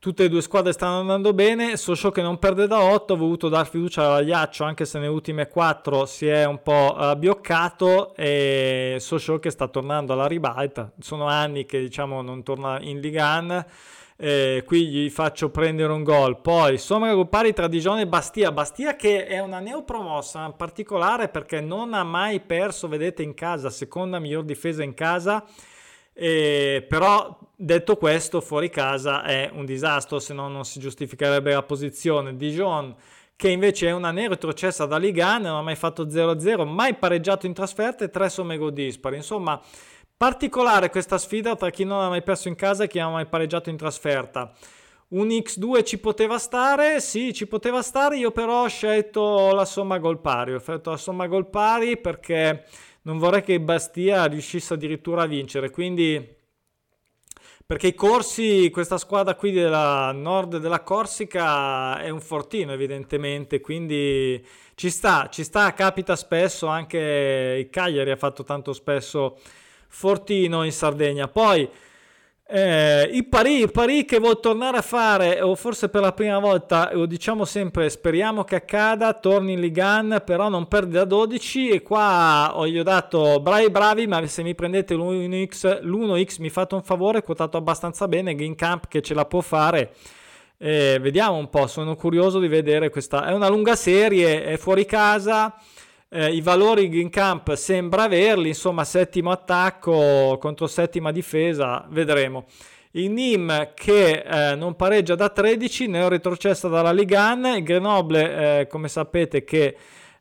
tutte 0.00 0.24
e 0.24 0.28
due 0.28 0.42
squadre 0.42 0.72
stanno 0.72 1.00
andando 1.00 1.32
bene. 1.32 1.76
Socio 1.76 2.10
che 2.10 2.22
non 2.22 2.38
perde 2.38 2.66
da 2.66 2.82
8, 2.82 3.14
ho 3.14 3.16
voluto 3.16 3.48
dar 3.48 3.68
fiducia 3.68 4.14
a 4.14 4.20
Iaccio 4.20 4.64
anche 4.64 4.84
se 4.84 4.98
nelle 4.98 5.10
ultime 5.10 5.48
4 5.48 6.06
si 6.06 6.26
è 6.26 6.44
un 6.44 6.62
po' 6.62 6.94
abbioccato 6.94 8.14
e 8.14 8.96
Socio 9.00 9.38
che 9.38 9.50
sta 9.50 9.68
tornando 9.68 10.12
alla 10.12 10.26
ribalta. 10.26 10.92
Sono 11.00 11.26
anni 11.26 11.66
che 11.66 11.80
diciamo 11.80 12.22
non 12.22 12.42
torna 12.42 12.80
in 12.80 13.00
Ligan. 13.00 13.64
Eh, 14.20 14.64
qui 14.66 14.86
gli 14.88 15.10
faccio 15.10 15.50
prendere 15.50 15.92
un 15.92 16.02
gol. 16.02 16.40
Poi 16.40 16.78
Sommer 16.78 17.14
Ruppari 17.14 17.52
tra 17.52 17.68
Dijon 17.68 17.98
e 17.98 18.06
Bastia. 18.06 18.52
Bastia 18.52 18.96
che 18.96 19.26
è 19.26 19.38
una 19.40 19.58
neopromossa 19.60 20.44
in 20.44 20.54
particolare 20.56 21.28
perché 21.28 21.60
non 21.60 21.94
ha 21.94 22.02
mai 22.04 22.40
perso, 22.40 22.88
vedete, 22.88 23.22
in 23.22 23.34
casa, 23.34 23.70
seconda 23.70 24.18
miglior 24.18 24.44
difesa 24.44 24.82
in 24.82 24.94
casa 24.94 25.44
e, 26.12 26.84
però 26.88 27.38
detto 27.60 27.96
questo, 27.96 28.40
fuori 28.40 28.70
casa 28.70 29.24
è 29.24 29.50
un 29.52 29.64
disastro, 29.64 30.20
se 30.20 30.32
no 30.32 30.48
non 30.48 30.64
si 30.64 30.78
giustificherebbe 30.78 31.52
la 31.52 31.64
posizione. 31.64 32.36
Dijon, 32.36 32.94
che 33.34 33.48
invece 33.48 33.88
è 33.88 33.92
una 33.92 34.12
retrocessa 34.12 34.86
da 34.86 34.96
Ligan, 34.96 35.42
non 35.42 35.56
ha 35.56 35.62
mai 35.62 35.74
fatto 35.74 36.06
0-0, 36.06 36.66
mai 36.68 36.94
pareggiato 36.94 37.46
in 37.46 37.54
trasferta 37.54 38.04
e 38.04 38.10
tre 38.10 38.28
somme 38.28 38.56
gol 38.56 38.72
dispari. 38.72 39.16
Insomma, 39.16 39.60
particolare 40.16 40.88
questa 40.90 41.18
sfida 41.18 41.56
tra 41.56 41.70
chi 41.70 41.84
non 41.84 42.00
ha 42.00 42.08
mai 42.08 42.22
perso 42.22 42.48
in 42.48 42.54
casa 42.54 42.84
e 42.84 42.88
chi 42.88 42.98
non 42.98 43.08
ha 43.08 43.14
mai 43.14 43.26
pareggiato 43.26 43.70
in 43.70 43.76
trasferta. 43.76 44.52
Un 45.08 45.28
X2 45.28 45.84
ci 45.84 45.98
poteva 45.98 46.38
stare, 46.38 47.00
sì, 47.00 47.32
ci 47.32 47.46
poteva 47.46 47.82
stare, 47.82 48.18
io 48.18 48.30
però 48.30 48.64
ho 48.64 48.68
scelto 48.68 49.52
la 49.52 49.64
somma 49.64 49.98
gol 49.98 50.20
pari, 50.20 50.52
ho 50.52 50.60
scelto 50.60 50.90
la 50.90 50.96
somma 50.96 51.26
gol 51.26 51.48
pari 51.48 51.96
perché 51.96 52.66
non 53.02 53.18
vorrei 53.18 53.42
che 53.42 53.58
Bastia 53.58 54.26
riuscisse 54.26 54.74
addirittura 54.74 55.22
a 55.22 55.26
vincere, 55.26 55.70
quindi 55.70 56.36
perché 57.68 57.88
i 57.88 57.94
corsi, 57.94 58.70
questa 58.70 58.96
squadra 58.96 59.34
qui 59.34 59.52
della 59.52 60.10
nord 60.12 60.56
della 60.56 60.80
Corsica 60.80 62.00
è 62.00 62.08
un 62.08 62.22
fortino 62.22 62.72
evidentemente, 62.72 63.60
quindi 63.60 64.42
ci 64.74 64.88
sta, 64.88 65.28
ci 65.30 65.44
sta, 65.44 65.74
capita 65.74 66.16
spesso, 66.16 66.66
anche 66.66 67.56
il 67.58 67.68
Cagliari 67.68 68.10
ha 68.10 68.16
fatto 68.16 68.42
tanto 68.42 68.72
spesso 68.72 69.38
fortino 69.86 70.64
in 70.64 70.72
Sardegna. 70.72 71.28
Poi 71.28 71.68
eh, 72.50 73.10
il 73.12 73.26
Parì, 73.26 73.70
Parì 73.70 74.06
che 74.06 74.18
vuol 74.18 74.40
tornare 74.40 74.78
a 74.78 74.82
fare, 74.82 75.42
o 75.42 75.54
forse 75.54 75.90
per 75.90 76.00
la 76.00 76.12
prima 76.12 76.38
volta, 76.38 76.88
lo 76.94 77.04
diciamo 77.04 77.44
sempre, 77.44 77.90
speriamo 77.90 78.42
che 78.42 78.54
accada, 78.54 79.12
torni 79.12 79.52
in 79.52 79.60
Ligan, 79.60 80.22
però 80.24 80.48
non 80.48 80.66
perde 80.66 80.92
da 80.92 81.04
12 81.04 81.68
e 81.68 81.82
qua 81.82 82.52
ho 82.54 82.66
gli 82.66 82.78
ho 82.78 82.82
dato 82.82 83.38
bravi 83.40 83.68
bravi, 83.70 84.06
ma 84.06 84.26
se 84.26 84.42
mi 84.42 84.54
prendete 84.54 84.94
l'1x, 84.94 85.82
l'1x 85.82 86.40
mi 86.40 86.48
fate 86.48 86.74
un 86.74 86.82
favore, 86.82 87.22
quotato 87.22 87.58
abbastanza 87.58 88.08
bene, 88.08 88.34
Green 88.34 88.54
Camp 88.54 88.88
che 88.88 89.02
ce 89.02 89.12
la 89.12 89.26
può 89.26 89.42
fare. 89.42 89.92
Eh, 90.56 90.98
vediamo 91.02 91.36
un 91.36 91.50
po', 91.50 91.66
sono 91.66 91.96
curioso 91.96 92.40
di 92.40 92.48
vedere 92.48 92.88
questa, 92.88 93.26
è 93.26 93.32
una 93.32 93.48
lunga 93.48 93.76
serie, 93.76 94.44
è 94.44 94.56
fuori 94.56 94.86
casa 94.86 95.54
eh, 96.10 96.32
i 96.32 96.40
valori 96.40 96.88
Green 96.88 97.10
Camp 97.10 97.52
sembra 97.54 98.04
averli, 98.04 98.48
insomma 98.48 98.84
settimo 98.84 99.30
attacco 99.30 100.36
contro 100.40 100.66
settima 100.66 101.12
difesa, 101.12 101.86
vedremo. 101.90 102.46
Il 102.92 103.10
Nim 103.10 103.72
che 103.74 104.22
eh, 104.24 104.54
non 104.54 104.74
pareggia 104.74 105.14
da 105.14 105.28
13, 105.28 105.88
ne 105.88 106.02
ho 106.02 106.08
retrocessa 106.08 106.68
dalla 106.68 106.92
Ligan, 106.92 107.44
il 107.56 107.62
Grenoble 107.62 108.60
eh, 108.60 108.66
come 108.66 108.88
sapete 108.88 109.44
che 109.44 109.76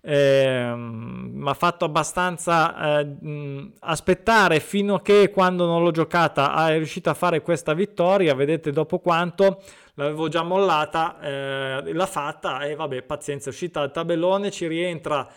mi 0.08 1.50
ha 1.50 1.54
fatto 1.54 1.84
abbastanza 1.84 3.02
eh, 3.02 3.71
aspettare 3.80 4.62
fino 4.62 4.95
a 4.95 5.02
che 5.02 5.30
quando 5.32 5.65
non 5.65 5.84
l'ho 5.84 5.91
giocata 5.91 6.69
è 6.69 6.78
riuscita 6.78 7.12
a 7.12 7.13
fare 7.13 7.41
questa 7.41 7.73
vittoria, 7.73 8.34
vedete 8.34 8.71
dopo 8.71 9.00
quanto 9.00 9.62
l'avevo 9.95 10.30
già 10.30 10.43
mollata, 10.43 11.19
eh, 11.19 11.93
l'ha 11.93 12.06
fatta 12.06 12.62
e 12.62 12.76
vabbè 12.76 13.02
pazienza 13.02 13.50
è 13.50 13.52
uscita 13.52 13.82
al 13.82 13.91
tabellone, 13.91 14.50
ci 14.50 14.67
rientra 14.67 15.28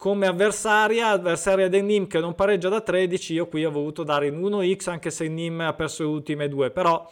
come 0.00 0.26
avversaria, 0.26 1.08
avversaria 1.08 1.68
del 1.68 1.84
Nim 1.84 2.06
che 2.06 2.20
non 2.20 2.34
pareggia 2.34 2.70
da 2.70 2.80
13, 2.80 3.34
io 3.34 3.48
qui 3.48 3.66
ho 3.66 3.70
voluto 3.70 4.02
dare 4.02 4.28
in 4.28 4.40
1x 4.40 4.88
anche 4.88 5.10
se 5.10 5.24
il 5.24 5.30
Nim 5.30 5.60
ha 5.60 5.74
perso 5.74 6.04
le 6.04 6.08
ultime 6.08 6.48
due, 6.48 6.70
però 6.70 7.06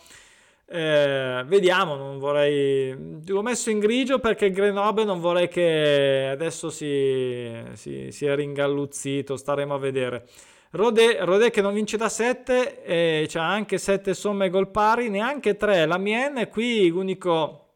eh, 0.65 1.45
vediamo, 1.47 1.97
non 1.97 2.19
vorrei... 2.19 3.21
l'ho 3.27 3.43
messo 3.43 3.69
in 3.69 3.79
grigio 3.79 4.21
perché 4.21 4.51
Grenoble 4.51 5.05
non 5.05 5.21
vorrei 5.21 5.49
che 5.49 6.31
adesso 6.33 6.71
si, 6.71 7.53
si, 7.75 8.11
si 8.11 8.25
è 8.25 8.35
ringalluzzito, 8.35 9.37
staremo 9.37 9.75
a 9.75 9.79
vedere. 9.79 10.27
Rode, 10.71 11.23
Rode 11.27 11.51
che 11.51 11.61
non 11.61 11.75
vince 11.75 11.99
da 11.99 12.09
7, 12.09 12.85
eh, 12.85 13.27
c'ha 13.29 13.47
anche 13.47 13.77
7 13.77 14.15
somme 14.15 14.49
gol 14.49 14.71
pari, 14.71 15.11
neanche 15.11 15.57
3, 15.57 15.85
la 15.85 15.99
Mien 15.99 16.49
qui 16.51 16.89
l'unico 16.89 17.68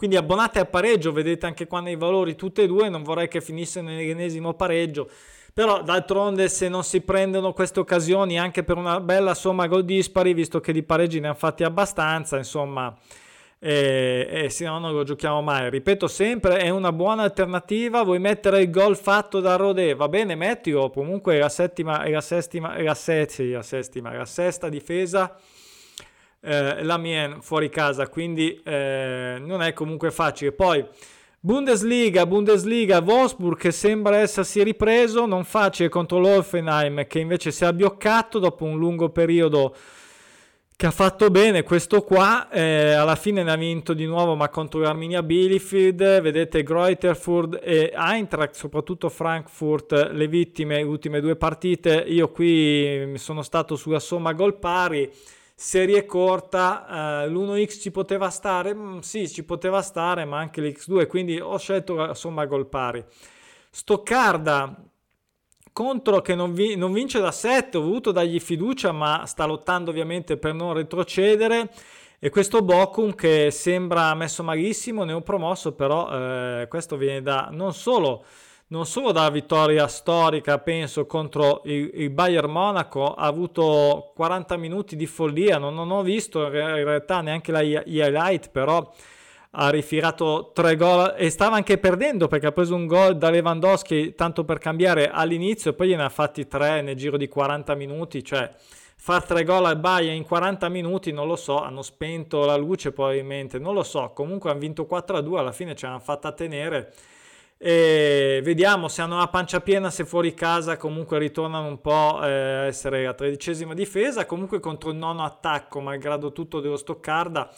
quindi 0.00 0.16
abbonate 0.16 0.60
a 0.60 0.64
pareggio, 0.64 1.12
vedete 1.12 1.44
anche 1.44 1.66
qua 1.66 1.80
nei 1.80 1.94
valori 1.94 2.34
tutte 2.34 2.62
e 2.62 2.66
due, 2.66 2.88
non 2.88 3.02
vorrei 3.02 3.28
che 3.28 3.42
finisse 3.42 3.82
nell'ennesimo 3.82 4.54
pareggio. 4.54 5.10
Però 5.52 5.82
d'altronde 5.82 6.48
se 6.48 6.70
non 6.70 6.84
si 6.84 7.02
prendono 7.02 7.52
queste 7.52 7.80
occasioni 7.80 8.38
anche 8.38 8.64
per 8.64 8.78
una 8.78 8.98
bella 9.00 9.34
somma 9.34 9.66
gol 9.66 9.84
dispari, 9.84 10.32
visto 10.32 10.58
che 10.58 10.72
di 10.72 10.82
pareggi 10.82 11.20
ne 11.20 11.26
hanno 11.26 11.36
fatti 11.36 11.64
abbastanza, 11.64 12.38
insomma, 12.38 12.96
e, 13.58 14.26
e 14.26 14.48
se 14.48 14.64
no 14.64 14.78
non 14.78 14.94
lo 14.94 15.02
giochiamo 15.02 15.42
mai. 15.42 15.68
Ripeto 15.68 16.08
sempre, 16.08 16.56
è 16.56 16.70
una 16.70 16.92
buona 16.92 17.24
alternativa. 17.24 18.02
Vuoi 18.02 18.20
mettere 18.20 18.62
il 18.62 18.70
gol 18.70 18.96
fatto 18.96 19.40
da 19.40 19.56
Rodé? 19.56 19.94
Va 19.94 20.08
bene, 20.08 20.34
mettilo. 20.34 20.88
Comunque 20.88 21.36
la 21.36 21.50
settima, 21.50 22.04
e 22.04 22.10
la 22.10 22.22
settima, 22.22 22.74
e 22.74 22.84
la, 22.84 22.94
settima, 22.94 23.52
la 23.52 23.62
settima, 23.62 24.14
la 24.14 24.24
sesta 24.24 24.70
difesa 24.70 25.36
eh, 26.40 26.82
la 26.82 26.96
Mien 26.96 27.40
fuori 27.40 27.68
casa, 27.68 28.08
quindi 28.08 28.60
eh, 28.64 29.36
non 29.40 29.62
è 29.62 29.72
comunque 29.72 30.10
facile. 30.10 30.52
Poi 30.52 30.84
Bundesliga, 31.42 32.26
Bundesliga, 32.26 32.98
Wolfsburg 32.98 33.58
che 33.58 33.70
sembra 33.70 34.18
essersi 34.18 34.62
ripreso, 34.62 35.24
non 35.24 35.44
facile 35.44 35.88
contro 35.88 36.18
l'Olfenheim 36.18 37.06
che 37.06 37.18
invece 37.18 37.50
si 37.50 37.64
è 37.64 37.66
abbioccato 37.66 38.38
dopo 38.38 38.64
un 38.64 38.78
lungo 38.78 39.08
periodo 39.08 39.74
che 40.76 40.86
ha 40.86 40.90
fatto 40.90 41.30
bene 41.30 41.62
questo 41.62 42.00
qua, 42.00 42.48
eh, 42.50 42.92
alla 42.92 43.14
fine 43.14 43.42
ne 43.42 43.52
ha 43.52 43.56
vinto 43.56 43.92
di 43.92 44.06
nuovo 44.06 44.34
ma 44.34 44.48
contro 44.48 44.80
l'Arminia 44.80 45.22
Bielefeld, 45.22 46.22
vedete 46.22 46.62
Greuterfurt 46.62 47.60
e 47.62 47.92
Eintracht, 47.94 48.54
soprattutto 48.54 49.10
Frankfurt, 49.10 50.10
le 50.12 50.26
vittime, 50.26 50.80
ultime 50.80 51.20
due 51.20 51.36
partite, 51.36 52.04
io 52.06 52.30
qui 52.30 53.12
sono 53.16 53.42
stato 53.42 53.76
sulla 53.76 53.98
somma 53.98 54.32
gol 54.32 54.58
pari, 54.58 55.10
serie 55.62 56.06
corta, 56.06 57.22
eh, 57.22 57.28
l'1x 57.28 57.82
ci 57.82 57.90
poteva 57.90 58.30
stare? 58.30 58.74
Mm, 58.74 59.00
sì, 59.00 59.28
ci 59.28 59.44
poteva 59.44 59.82
stare, 59.82 60.24
ma 60.24 60.38
anche 60.38 60.62
l'x2, 60.62 61.06
quindi 61.06 61.38
ho 61.38 61.58
scelto 61.58 61.94
la 61.96 62.14
somma 62.14 62.46
gol 62.46 62.66
pari. 62.66 63.04
Stoccarda 63.68 64.74
contro 65.70 66.22
che 66.22 66.34
non, 66.34 66.54
vi- 66.54 66.76
non, 66.76 66.94
vince 66.94 67.20
da 67.20 67.30
7, 67.30 67.76
ho 67.76 67.82
voluto 67.82 68.10
dargli 68.10 68.40
fiducia, 68.40 68.92
ma 68.92 69.26
sta 69.26 69.44
lottando 69.44 69.90
ovviamente 69.90 70.38
per 70.38 70.54
non 70.54 70.72
retrocedere. 70.72 71.70
E 72.18 72.30
questo 72.30 72.62
Bochum 72.62 73.14
che 73.14 73.50
sembra 73.50 74.14
messo 74.14 74.42
malissimo, 74.42 75.04
ne 75.04 75.12
ho 75.12 75.20
promosso, 75.20 75.72
però 75.72 76.08
eh, 76.62 76.68
questo 76.68 76.96
viene 76.96 77.20
da 77.20 77.48
non 77.52 77.74
solo 77.74 78.24
non 78.70 78.86
solo 78.86 79.10
dalla 79.10 79.30
vittoria 79.30 79.88
storica, 79.88 80.58
penso, 80.58 81.06
contro 81.06 81.62
il, 81.64 81.90
il, 81.94 82.10
Bayern 82.10 82.50
Monaco, 82.50 83.14
ha 83.14 83.26
avuto 83.26 84.12
40 84.14 84.56
minuti 84.56 84.94
di 84.94 85.06
follia, 85.06 85.58
non, 85.58 85.74
non 85.74 85.90
ho 85.90 86.02
visto 86.02 86.44
in 86.44 86.50
realtà 86.50 87.20
neanche 87.20 87.50
la 87.50 87.62
highlight, 87.62 88.50
però 88.50 88.92
ha 89.52 89.70
rifirato 89.70 90.52
tre 90.54 90.76
gol 90.76 91.14
e 91.16 91.28
stava 91.30 91.56
anche 91.56 91.78
perdendo 91.78 92.28
perché 92.28 92.46
ha 92.46 92.52
preso 92.52 92.76
un 92.76 92.86
gol 92.86 93.18
da 93.18 93.30
Lewandowski 93.30 94.14
tanto 94.14 94.44
per 94.44 94.58
cambiare 94.58 95.10
all'inizio 95.10 95.72
e 95.72 95.74
poi 95.74 95.88
gliene 95.88 96.04
ha 96.04 96.08
fatti 96.08 96.46
tre 96.46 96.82
nel 96.82 96.94
giro 96.94 97.16
di 97.16 97.26
40 97.26 97.74
minuti, 97.74 98.22
cioè 98.22 98.48
far 98.94 99.24
tre 99.24 99.42
gol 99.42 99.64
al 99.64 99.80
Bayern 99.80 100.14
in 100.14 100.22
40 100.22 100.68
minuti 100.68 101.10
non 101.10 101.26
lo 101.26 101.34
so, 101.34 101.60
hanno 101.60 101.82
spento 101.82 102.44
la 102.44 102.54
luce 102.54 102.92
probabilmente, 102.92 103.58
non 103.58 103.74
lo 103.74 103.82
so, 103.82 104.12
comunque 104.14 104.50
hanno 104.50 104.60
vinto 104.60 104.86
4-2, 104.88 105.38
alla 105.38 105.50
fine 105.50 105.74
ce 105.74 105.86
l'hanno 105.86 105.98
fatta 105.98 106.30
tenere 106.30 106.92
e 107.62 108.40
vediamo 108.42 108.88
se 108.88 109.02
hanno 109.02 109.18
la 109.18 109.28
pancia 109.28 109.60
piena, 109.60 109.90
se 109.90 110.06
fuori 110.06 110.32
casa 110.32 110.78
comunque 110.78 111.18
ritornano 111.18 111.66
un 111.66 111.80
po' 111.80 112.16
a 112.16 112.26
eh, 112.26 112.66
essere 112.66 113.06
a 113.06 113.12
tredicesima 113.12 113.74
difesa, 113.74 114.24
comunque 114.24 114.60
contro 114.60 114.90
il 114.90 114.96
nono 114.96 115.24
attacco, 115.24 115.80
malgrado 115.80 116.32
tutto 116.32 116.60
dello 116.60 116.76
Stoccarda 116.76 117.50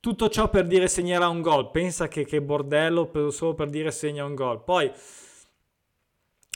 tutto 0.00 0.30
ciò 0.30 0.48
per 0.48 0.66
dire 0.66 0.88
segnerà 0.88 1.28
un 1.28 1.42
gol. 1.42 1.70
Pensa 1.70 2.08
che, 2.08 2.24
che 2.24 2.40
bordello 2.40 3.06
per, 3.06 3.32
solo 3.32 3.54
per 3.54 3.68
dire 3.68 3.90
segna 3.90 4.24
un 4.24 4.34
gol. 4.34 4.64
Poi 4.64 4.90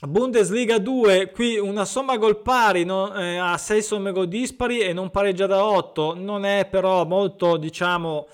Bundesliga 0.07 0.79
2, 0.79 1.31
qui 1.31 1.59
una 1.59 1.85
somma 1.85 2.17
gol 2.17 2.41
pari 2.41 2.85
no, 2.85 3.15
eh, 3.15 3.37
a 3.37 3.57
6 3.57 3.83
somme 3.83 4.13
gol 4.13 4.29
dispari 4.29 4.81
e 4.81 4.93
non 4.93 5.11
pareggia 5.11 5.47
da 5.47 5.65
8. 5.65 6.15
Non 6.15 6.45
è 6.45 6.67
però 6.71 7.05
molto, 7.05 7.57
diciamo, 7.57 8.27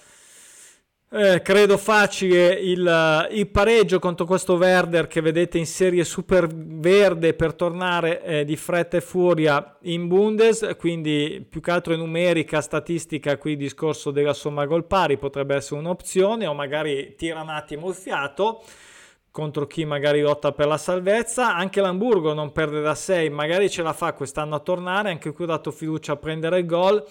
eh, 1.13 1.43
credo 1.43 1.77
facile 1.77 2.53
il, 2.53 3.29
il, 3.33 3.49
pareggio 3.49 3.99
contro 3.99 4.27
questo 4.27 4.55
Werder 4.55 5.09
che 5.09 5.21
vedete 5.21 5.59
in 5.59 5.67
serie 5.67 6.05
super 6.05 6.47
verde 6.47 7.35
per 7.35 7.55
tornare 7.55 8.23
eh, 8.23 8.45
di 8.45 8.55
fretta 8.55 8.97
e 8.97 9.01
furia 9.01 9.77
in 9.83 10.07
Bundes, 10.07 10.77
quindi 10.79 11.45
più 11.49 11.61
che 11.61 11.73
altro 11.73 11.97
numerica, 11.97 12.61
statistica, 12.61 13.39
qui 13.39 13.53
il 13.53 13.59
discorso 13.59 14.13
della 14.13 14.33
somma 14.33 14.67
gol 14.67 14.85
pari 14.85 15.19
potrebbe 15.19 15.57
essere 15.57 15.81
un'opzione 15.81 16.47
o 16.47 16.55
magari 16.55 17.17
tira 17.17 17.41
un 17.43 17.49
attimo 17.49 17.89
il 17.89 17.95
fiato. 17.95 18.63
Contro 19.33 19.67
chi 19.67 19.85
magari 19.85 20.21
lotta 20.21 20.51
per 20.53 20.67
la 20.67 20.79
salvezza. 20.79 21.55
Anche 21.55 21.81
l'Hamburgo 21.81 22.35
non 22.35 22.51
perde 22.51 22.81
da 22.81 22.97
6, 22.97 23.31
magari 23.31 23.71
ce 23.71 23.83
la 23.83 23.93
fa 23.93 24.13
quest'anno 24.13 24.57
a 24.57 24.61
tornare, 24.61 25.11
anche 25.11 25.33
qui 25.33 25.45
ho 25.45 25.49
dato 25.49 25.71
fiducia 25.71 26.13
a 26.13 26.17
prendere 26.17 26.59
il 26.61 26.67
gol 26.67 27.05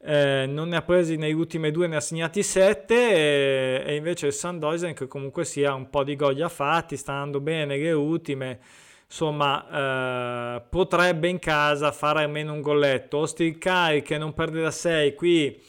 eh, 0.00 0.46
non 0.48 0.68
ne 0.68 0.76
ha 0.76 0.82
presi 0.82 1.16
negli 1.16 1.32
ultimi 1.32 1.70
due, 1.70 1.86
ne 1.86 1.96
ha 1.96 2.00
segnati 2.00 2.42
sette 2.42 2.94
e, 2.94 3.82
e 3.86 3.96
invece 3.96 4.28
il 4.28 4.32
Sandoisen 4.32 4.94
che 4.94 5.06
comunque 5.06 5.44
sia 5.44 5.74
un 5.74 5.90
po' 5.90 6.04
di 6.04 6.16
gol 6.16 6.48
fatti, 6.50 6.96
sta 6.96 7.12
andando 7.12 7.40
bene 7.40 7.76
le 7.76 7.92
ultime, 7.92 8.60
insomma 9.06 10.56
eh, 10.56 10.62
potrebbe 10.68 11.28
in 11.28 11.38
casa 11.38 11.92
fare 11.92 12.22
almeno 12.22 12.52
un 12.52 12.60
golletto. 12.60 13.18
Ostilcai 13.18 14.02
che 14.02 14.18
non 14.18 14.34
perde 14.34 14.62
da 14.62 14.70
6 14.70 15.14
qui 15.14 15.60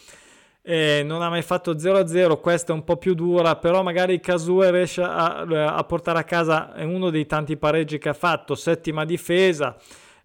eh, 0.61 1.01
non 1.03 1.23
ha 1.23 1.29
mai 1.29 1.41
fatto 1.41 1.73
0-0, 1.73 2.39
questa 2.39 2.73
è 2.73 2.75
un 2.75 2.83
po' 2.83 2.97
più 2.97 3.15
dura, 3.15 3.55
però 3.55 3.81
magari 3.81 4.19
Kasue 4.19 4.69
riesce 4.69 5.01
a, 5.01 5.39
a, 5.39 5.83
portare 5.83 6.19
a 6.19 6.23
casa 6.23 6.73
uno 6.77 7.09
dei 7.09 7.25
tanti 7.25 7.57
pareggi 7.57 7.97
che 7.97 8.09
ha 8.09 8.13
fatto, 8.13 8.53
settima 8.53 9.03
difesa, 9.03 9.75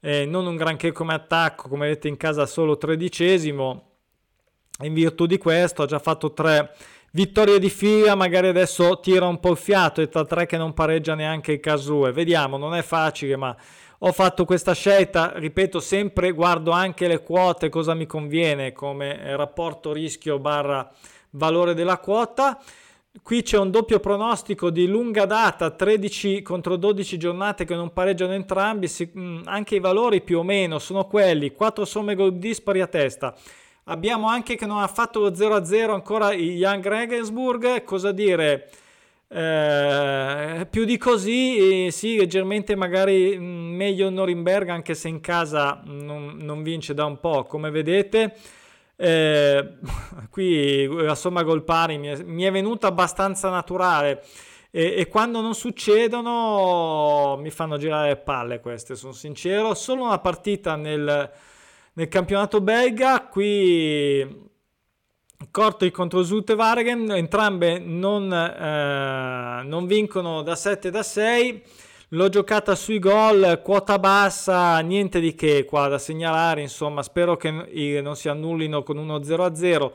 eh, 0.00 0.26
non 0.26 0.46
un 0.46 0.56
granché 0.56 0.92
come 0.92 1.14
attacco, 1.14 1.68
come 1.68 1.86
vedete 1.86 2.08
in 2.08 2.18
casa 2.18 2.44
solo 2.44 2.76
tredicesimo, 2.76 3.93
in 4.82 4.92
virtù 4.92 5.26
di 5.26 5.38
questo 5.38 5.82
ha 5.82 5.86
già 5.86 5.98
fatto 5.98 6.32
tre 6.32 6.74
vittorie 7.12 7.60
di 7.60 7.70
fila, 7.70 8.14
magari 8.16 8.48
adesso 8.48 8.98
tira 9.00 9.26
un 9.26 9.38
po' 9.38 9.52
il 9.52 9.56
fiato 9.56 10.00
e 10.00 10.08
tra 10.08 10.24
tre 10.24 10.46
che 10.46 10.56
non 10.56 10.74
pareggia 10.74 11.14
neanche 11.14 11.52
il 11.52 11.60
Casue. 11.60 12.12
Vediamo, 12.12 12.56
non 12.56 12.74
è 12.74 12.82
facile, 12.82 13.36
ma 13.36 13.56
ho 13.98 14.12
fatto 14.12 14.44
questa 14.44 14.74
scelta, 14.74 15.32
ripeto, 15.36 15.78
sempre 15.78 16.32
guardo 16.32 16.72
anche 16.72 17.06
le 17.06 17.22
quote, 17.22 17.68
cosa 17.68 17.94
mi 17.94 18.06
conviene 18.06 18.72
come 18.72 19.36
rapporto 19.36 19.92
rischio 19.92 20.38
barra 20.38 20.90
valore 21.30 21.74
della 21.74 21.98
quota. 21.98 22.60
Qui 23.22 23.42
c'è 23.42 23.58
un 23.58 23.70
doppio 23.70 24.00
pronostico 24.00 24.70
di 24.70 24.88
lunga 24.88 25.24
data, 25.24 25.70
13 25.70 26.42
contro 26.42 26.74
12 26.74 27.16
giornate 27.16 27.64
che 27.64 27.76
non 27.76 27.92
pareggiano 27.92 28.32
entrambi, 28.32 28.88
mm, 29.16 29.42
anche 29.44 29.76
i 29.76 29.80
valori 29.80 30.20
più 30.20 30.40
o 30.40 30.42
meno 30.42 30.80
sono 30.80 31.06
quelli, 31.06 31.52
4 31.52 31.84
somme 31.84 32.16
gol 32.16 32.36
dispari 32.38 32.80
a 32.80 32.88
testa. 32.88 33.32
Abbiamo 33.84 34.28
anche 34.28 34.56
che 34.56 34.64
non 34.64 34.78
ha 34.80 34.86
fatto 34.86 35.20
lo 35.20 35.30
0-0 35.30 35.90
ancora 35.90 36.32
Young 36.32 36.86
Regensburg, 36.86 37.84
cosa 37.84 38.12
dire? 38.12 38.70
Eh, 39.28 40.66
più 40.70 40.84
di 40.84 40.96
così, 40.96 41.86
eh, 41.86 41.90
sì, 41.90 42.16
leggermente 42.16 42.76
magari 42.76 43.36
mm, 43.38 43.74
meglio 43.74 44.08
Norimberga, 44.08 44.72
anche 44.72 44.94
se 44.94 45.08
in 45.08 45.20
casa 45.20 45.82
non, 45.84 46.36
non 46.38 46.62
vince 46.62 46.94
da 46.94 47.04
un 47.04 47.20
po', 47.20 47.44
come 47.44 47.70
vedete. 47.70 48.34
Eh, 48.96 49.68
qui 50.30 50.86
la 50.86 51.14
somma 51.14 51.42
gol 51.42 51.64
pari 51.64 51.98
mi 51.98 52.06
è, 52.08 52.22
mi 52.22 52.44
è 52.44 52.50
venuta 52.52 52.86
abbastanza 52.86 53.50
naturale 53.50 54.22
e, 54.70 54.94
e, 54.98 55.08
quando 55.08 55.40
non 55.40 55.54
succedono 55.54 57.36
mi 57.40 57.50
fanno 57.50 57.76
girare 57.76 58.08
le 58.10 58.16
palle 58.16 58.60
queste, 58.60 58.94
sono 58.96 59.12
sincero. 59.12 59.74
Solo 59.74 60.04
una 60.04 60.20
partita 60.20 60.76
nel 60.76 61.30
nel 61.94 62.08
campionato 62.08 62.60
belga, 62.60 63.26
qui 63.30 64.42
Corti 65.50 65.90
contro 65.90 66.22
Zutewagen, 66.24 67.10
entrambe 67.12 67.78
non, 67.78 68.32
eh, 68.32 69.62
non 69.64 69.86
vincono 69.86 70.42
da 70.42 70.56
7 70.56 70.90
da 70.90 71.02
6. 71.02 71.62
L'ho 72.08 72.28
giocata 72.28 72.74
sui 72.74 72.98
gol, 72.98 73.60
quota 73.62 73.98
bassa, 73.98 74.78
niente 74.80 75.20
di 75.20 75.34
che 75.34 75.64
qua 75.64 75.88
da 75.88 75.98
segnalare, 75.98 76.60
insomma, 76.60 77.02
spero 77.02 77.36
che 77.36 77.50
non 77.50 78.16
si 78.16 78.28
annullino 78.28 78.82
con 78.82 78.98
uno 78.98 79.22
0 79.22 79.54
0 79.54 79.94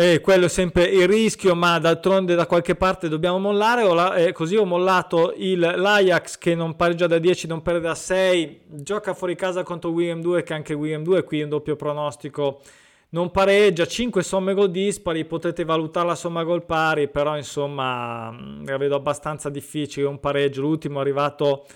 e 0.00 0.20
quello 0.20 0.44
è 0.44 0.48
sempre 0.48 0.84
il 0.84 1.08
rischio, 1.08 1.56
ma 1.56 1.76
d'altronde 1.80 2.36
da 2.36 2.46
qualche 2.46 2.76
parte 2.76 3.08
dobbiamo 3.08 3.40
mollare. 3.40 3.82
La, 3.82 4.14
eh, 4.14 4.30
così 4.30 4.54
ho 4.54 4.64
mollato 4.64 5.34
il, 5.36 5.58
l'Ajax 5.58 6.38
che 6.38 6.54
non 6.54 6.76
pareggia 6.76 7.08
da 7.08 7.18
10, 7.18 7.48
non 7.48 7.62
perde 7.62 7.80
da 7.80 7.96
6. 7.96 8.60
Gioca 8.66 9.12
fuori 9.12 9.34
casa 9.34 9.64
contro 9.64 9.90
William 9.90 10.20
2, 10.20 10.44
che 10.44 10.54
anche 10.54 10.72
William 10.72 11.02
2 11.02 11.24
qui 11.24 11.42
un 11.42 11.48
doppio 11.48 11.74
pronostico 11.74 12.60
non 13.08 13.32
pareggia. 13.32 13.86
5 13.86 14.22
somme 14.22 14.54
gol 14.54 14.70
dispari, 14.70 15.24
potete 15.24 15.64
valutare 15.64 16.06
la 16.06 16.14
somma 16.14 16.44
gol 16.44 16.64
pari, 16.64 17.08
però 17.08 17.36
insomma 17.36 18.30
la 18.64 18.76
vedo 18.76 18.94
abbastanza 18.94 19.50
difficile. 19.50 20.06
Un 20.06 20.20
pareggio, 20.20 20.60
l'ultimo 20.60 20.98
è 20.98 21.00
arrivato 21.00 21.66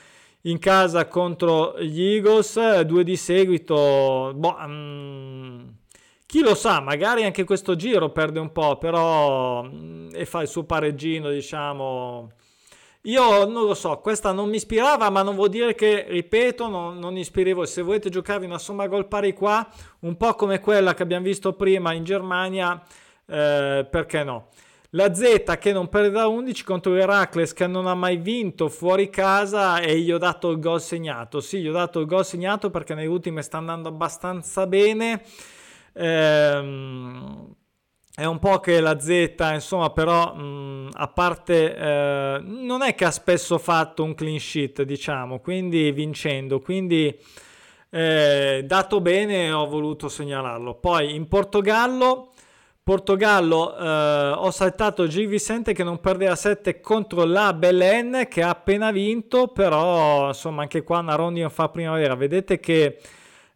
in 0.42 0.61
casa 0.61 1.08
contro 1.08 1.74
gli 1.80 2.00
Eagles, 2.00 2.82
due 2.82 3.02
di 3.02 3.16
seguito. 3.16 4.30
Boh, 4.32 4.56
um, 4.64 5.80
chi 6.33 6.40
lo 6.40 6.55
sa, 6.55 6.81
magari 6.81 7.25
anche 7.25 7.45
questo 7.45 7.77
giro 7.77 8.09
perde 8.09 8.40
un 8.40 8.53
po', 8.53 8.79
però 8.79 9.64
mm, 9.64 10.12
e 10.14 10.25
fa 10.25 10.40
il 10.40 10.49
suo 10.49 10.64
pareggino, 10.64 11.29
diciamo. 11.29 12.31
Io 13.03 13.45
non 13.45 13.66
lo 13.66 13.75
so, 13.75 13.99
questa 13.99 14.33
non 14.33 14.49
mi 14.49 14.57
ispirava, 14.57 15.11
ma 15.11 15.21
non 15.21 15.35
vuol 15.35 15.51
dire 15.51 15.75
che, 15.75 16.07
ripeto, 16.09 16.68
non, 16.68 16.99
non 16.99 17.18
ispirivo. 17.18 17.66
Se 17.66 17.83
volete 17.83 18.09
giocarvi 18.09 18.47
una 18.47 18.57
somma 18.57 18.87
gol 18.87 19.09
pari 19.09 19.35
qua, 19.35 19.68
un 20.01 20.16
po' 20.16 20.35
come 20.35 20.59
quella 20.61 20.95
che 20.95 21.03
abbiamo 21.03 21.27
visto 21.27 21.53
prima 21.53 21.92
in 21.92 22.03
Germania, 22.03 22.83
eh, 23.27 23.87
perché 23.90 24.25
no? 24.25 24.47
La 24.92 25.12
Z 25.12 25.59
che 25.61 25.73
non 25.75 25.90
perde 25.90 26.09
da 26.12 26.29
11 26.29 26.64
contro 26.64 26.95
l'Heracles 26.95 27.53
che 27.53 27.66
non 27.66 27.87
ha 27.87 27.95
mai 27.95 28.16
vinto 28.16 28.71
fuori 28.71 29.11
casa 29.11 29.81
e 29.81 29.99
gli 29.99 30.11
ho 30.11 30.16
dato 30.18 30.51
il 30.51 30.59
gol 30.59 30.81
segnato. 30.81 31.40
Sì, 31.40 31.61
gli 31.61 31.68
ho 31.68 31.73
dato 31.73 32.01
il 32.01 32.07
gol 32.07 32.25
segnato 32.25 32.71
perché 32.71 32.95
nelle 32.95 33.09
ultime 33.09 33.42
sta 33.42 33.59
andando 33.59 33.88
abbastanza 33.88 34.66
bene. 34.66 35.23
Ehm, 35.94 37.55
è 38.14 38.24
un 38.24 38.38
po' 38.38 38.61
che 38.61 38.81
la 38.81 38.98
Z, 39.00 39.35
insomma, 39.52 39.90
però 39.90 40.35
mh, 40.35 40.90
a 40.92 41.09
parte 41.09 41.74
eh, 41.76 42.40
non 42.42 42.83
è 42.83 42.94
che 42.94 43.05
ha 43.05 43.11
spesso 43.11 43.59
fatto 43.59 44.05
un 44.05 44.14
clean 44.14 44.38
sheet, 44.38 44.83
diciamo, 44.83 45.40
quindi 45.40 45.90
vincendo, 45.92 46.61
quindi 46.61 47.18
eh, 47.90 48.62
dato 48.66 49.00
bene 49.00 49.52
ho 49.52 49.66
voluto 49.66 50.09
segnalarlo. 50.09 50.74
Poi 50.74 51.14
in 51.14 51.28
Portogallo 51.28 52.33
Portogallo 52.85 53.76
eh, 53.78 54.31
ho 54.38 54.50
saltato 54.50 55.07
Gil 55.07 55.28
Vicente 55.28 55.72
che 55.72 55.85
non 55.85 56.00
perdeva 56.00 56.35
7 56.35 56.81
contro 56.81 57.22
la 57.24 57.52
Belen 57.52 58.26
che 58.28 58.42
ha 58.42 58.48
appena 58.48 58.90
vinto, 58.90 59.48
però 59.48 60.28
insomma 60.28 60.62
anche 60.62 60.83
qua 60.83 61.00
Naroni 61.00 61.42
non 61.42 61.50
fa 61.50 61.68
primavera. 61.68 62.16
Vedete 62.16 62.59
che 62.59 62.98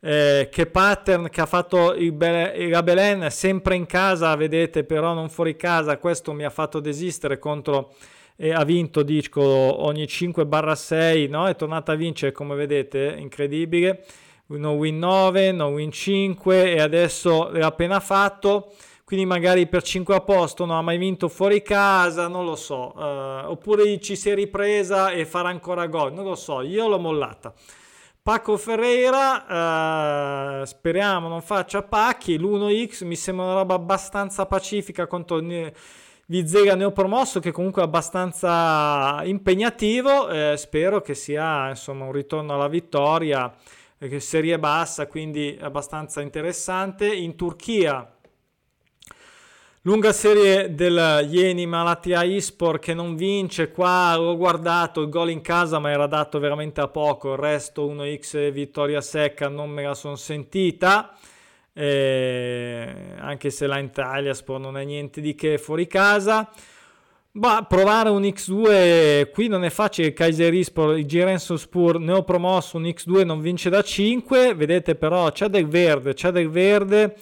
eh, 0.07 0.49
che 0.53 0.67
pattern 0.67 1.29
che 1.29 1.41
ha 1.41 1.47
fatto 1.47 1.93
il, 1.93 2.13
Be- 2.13 2.53
il 2.57 2.81
Belen 2.85 3.29
sempre 3.29 3.75
in 3.75 3.87
casa, 3.87 4.37
vedete, 4.37 4.85
però 4.85 5.15
non 5.15 5.29
fuori 5.29 5.57
casa, 5.57 5.99
questo 5.99 6.33
mi 6.33 6.45
ha 6.45 6.51
fatto 6.51 6.79
desistere 6.79 7.41
contro 7.41 7.93
e 8.37 8.53
ha 8.53 8.63
vinto 8.63 9.03
dico 9.03 9.43
ogni 9.43 10.05
5-6 10.05 11.29
no? 11.29 11.49
è 11.49 11.57
tornata 11.57 11.93
a 11.93 11.97
vincere 11.97 12.31
come 12.31 12.55
vedete 12.55 13.17
incredibile. 13.19 14.05
No 14.49 14.73
win 14.75 14.99
9 14.99 15.51
no 15.51 15.69
win 15.69 15.91
5 15.91 16.75
e 16.75 16.81
adesso 16.81 17.51
l'ha 17.51 17.67
appena 17.67 17.99
fatto. 17.99 18.75
Quindi 19.03 19.27
magari 19.27 19.67
per 19.67 19.83
5 19.83 20.15
a 20.15 20.21
posto 20.21 20.65
non 20.65 20.77
ha 20.77 20.83
mai 20.83 20.99
vinto 20.99 21.29
fuori 21.29 21.63
casa 21.63 22.29
non 22.29 22.45
lo 22.45 22.55
so. 22.55 22.93
Uh, 22.95 23.51
oppure 23.51 23.99
ci 24.01 24.15
si 24.15 24.31
è 24.31 24.35
ripresa 24.35 25.11
e 25.11 25.25
farà 25.25 25.49
ancora 25.49 25.87
gol 25.89 26.13
non 26.13 26.25
lo 26.25 26.37
so 26.37 26.61
io 26.61 26.87
l'ho 26.87 26.99
mollata 26.99 27.53
Paco 28.27 28.57
Ferreira, 28.57 30.63
eh, 30.63 30.67
speriamo 30.67 31.29
non 31.29 31.43
faccia 31.43 31.85
pacchi. 31.85 32.37
L'1x 32.37 33.07
mi 33.07 33.15
sembra 33.15 33.45
una 33.45 33.55
roba 33.55 33.75
abbastanza 33.75 34.47
pacifica 34.47 35.07
contro 35.07 35.39
Vizega 36.27 36.75
neopromosso 36.75 37.39
che 37.39 37.53
comunque 37.53 37.83
è 37.83 37.85
abbastanza 37.85 39.23
impegnativo, 39.23 40.29
eh, 40.29 40.57
spero 40.57 41.01
che 41.03 41.15
sia 41.15 41.69
insomma 41.69 42.07
un 42.07 42.11
ritorno 42.11 42.55
alla 42.55 42.67
vittoria, 42.67 43.55
eh, 43.97 44.19
serie 44.19 44.59
bassa, 44.59 45.07
quindi 45.07 45.57
abbastanza 45.61 46.21
interessante. 46.21 47.07
In 47.07 47.37
Turchia 47.37 48.16
lunga 49.87 50.13
serie 50.13 50.75
del 50.75 51.29
Ieni 51.31 51.65
Malatia 51.65 52.25
Ispor 52.25 52.81
che 52.81 52.93
non 52.93 53.15
vince, 53.15 53.71
qua 53.71 54.21
ho 54.21 54.37
guardato 54.37 55.01
il 55.01 55.09
gol 55.09 55.31
in 55.31 55.41
casa 55.41 55.79
ma 55.79 55.93
era 55.93 56.09
dato 56.09 56.41
veramente 56.41 56.81
a 56.81 56.89
poco, 56.89 57.35
il 57.35 57.39
resto 57.39 57.87
1x 57.87 58.51
vittoria 58.51 59.01
secca 59.01 59.49
non 59.49 59.71
me 59.71 59.85
la 59.85 59.95
sono 59.95 60.17
sentita 60.17 61.17
eh, 61.73 63.15
anche 63.17 63.51
se 63.51 63.69
la 63.69 63.79
Intaliasport 63.79 64.61
non 64.61 64.77
è 64.77 64.83
niente 64.83 65.21
di 65.21 65.37
che 65.37 65.57
fuori 65.57 65.87
casa. 65.87 66.51
Ma 67.33 67.67
provare 67.69 68.09
un 68.09 68.23
X2 68.23 69.31
qui 69.31 69.47
non 69.49 69.63
è 69.63 69.69
facile. 69.69 70.15
Kayserispor, 70.15 70.97
il 70.97 71.05
Girensospur 71.05 72.01
neopromosso, 72.01 72.79
un 72.79 72.85
X2 72.85 73.27
non 73.27 73.43
vince 73.43 73.69
da 73.69 73.83
5. 73.83 74.55
Vedete 74.55 74.95
però 74.95 75.31
c'è 75.31 75.49
del 75.49 75.69
verde, 75.69 76.15
c'è 76.15 76.31
del 76.31 76.49
verde 76.49 77.15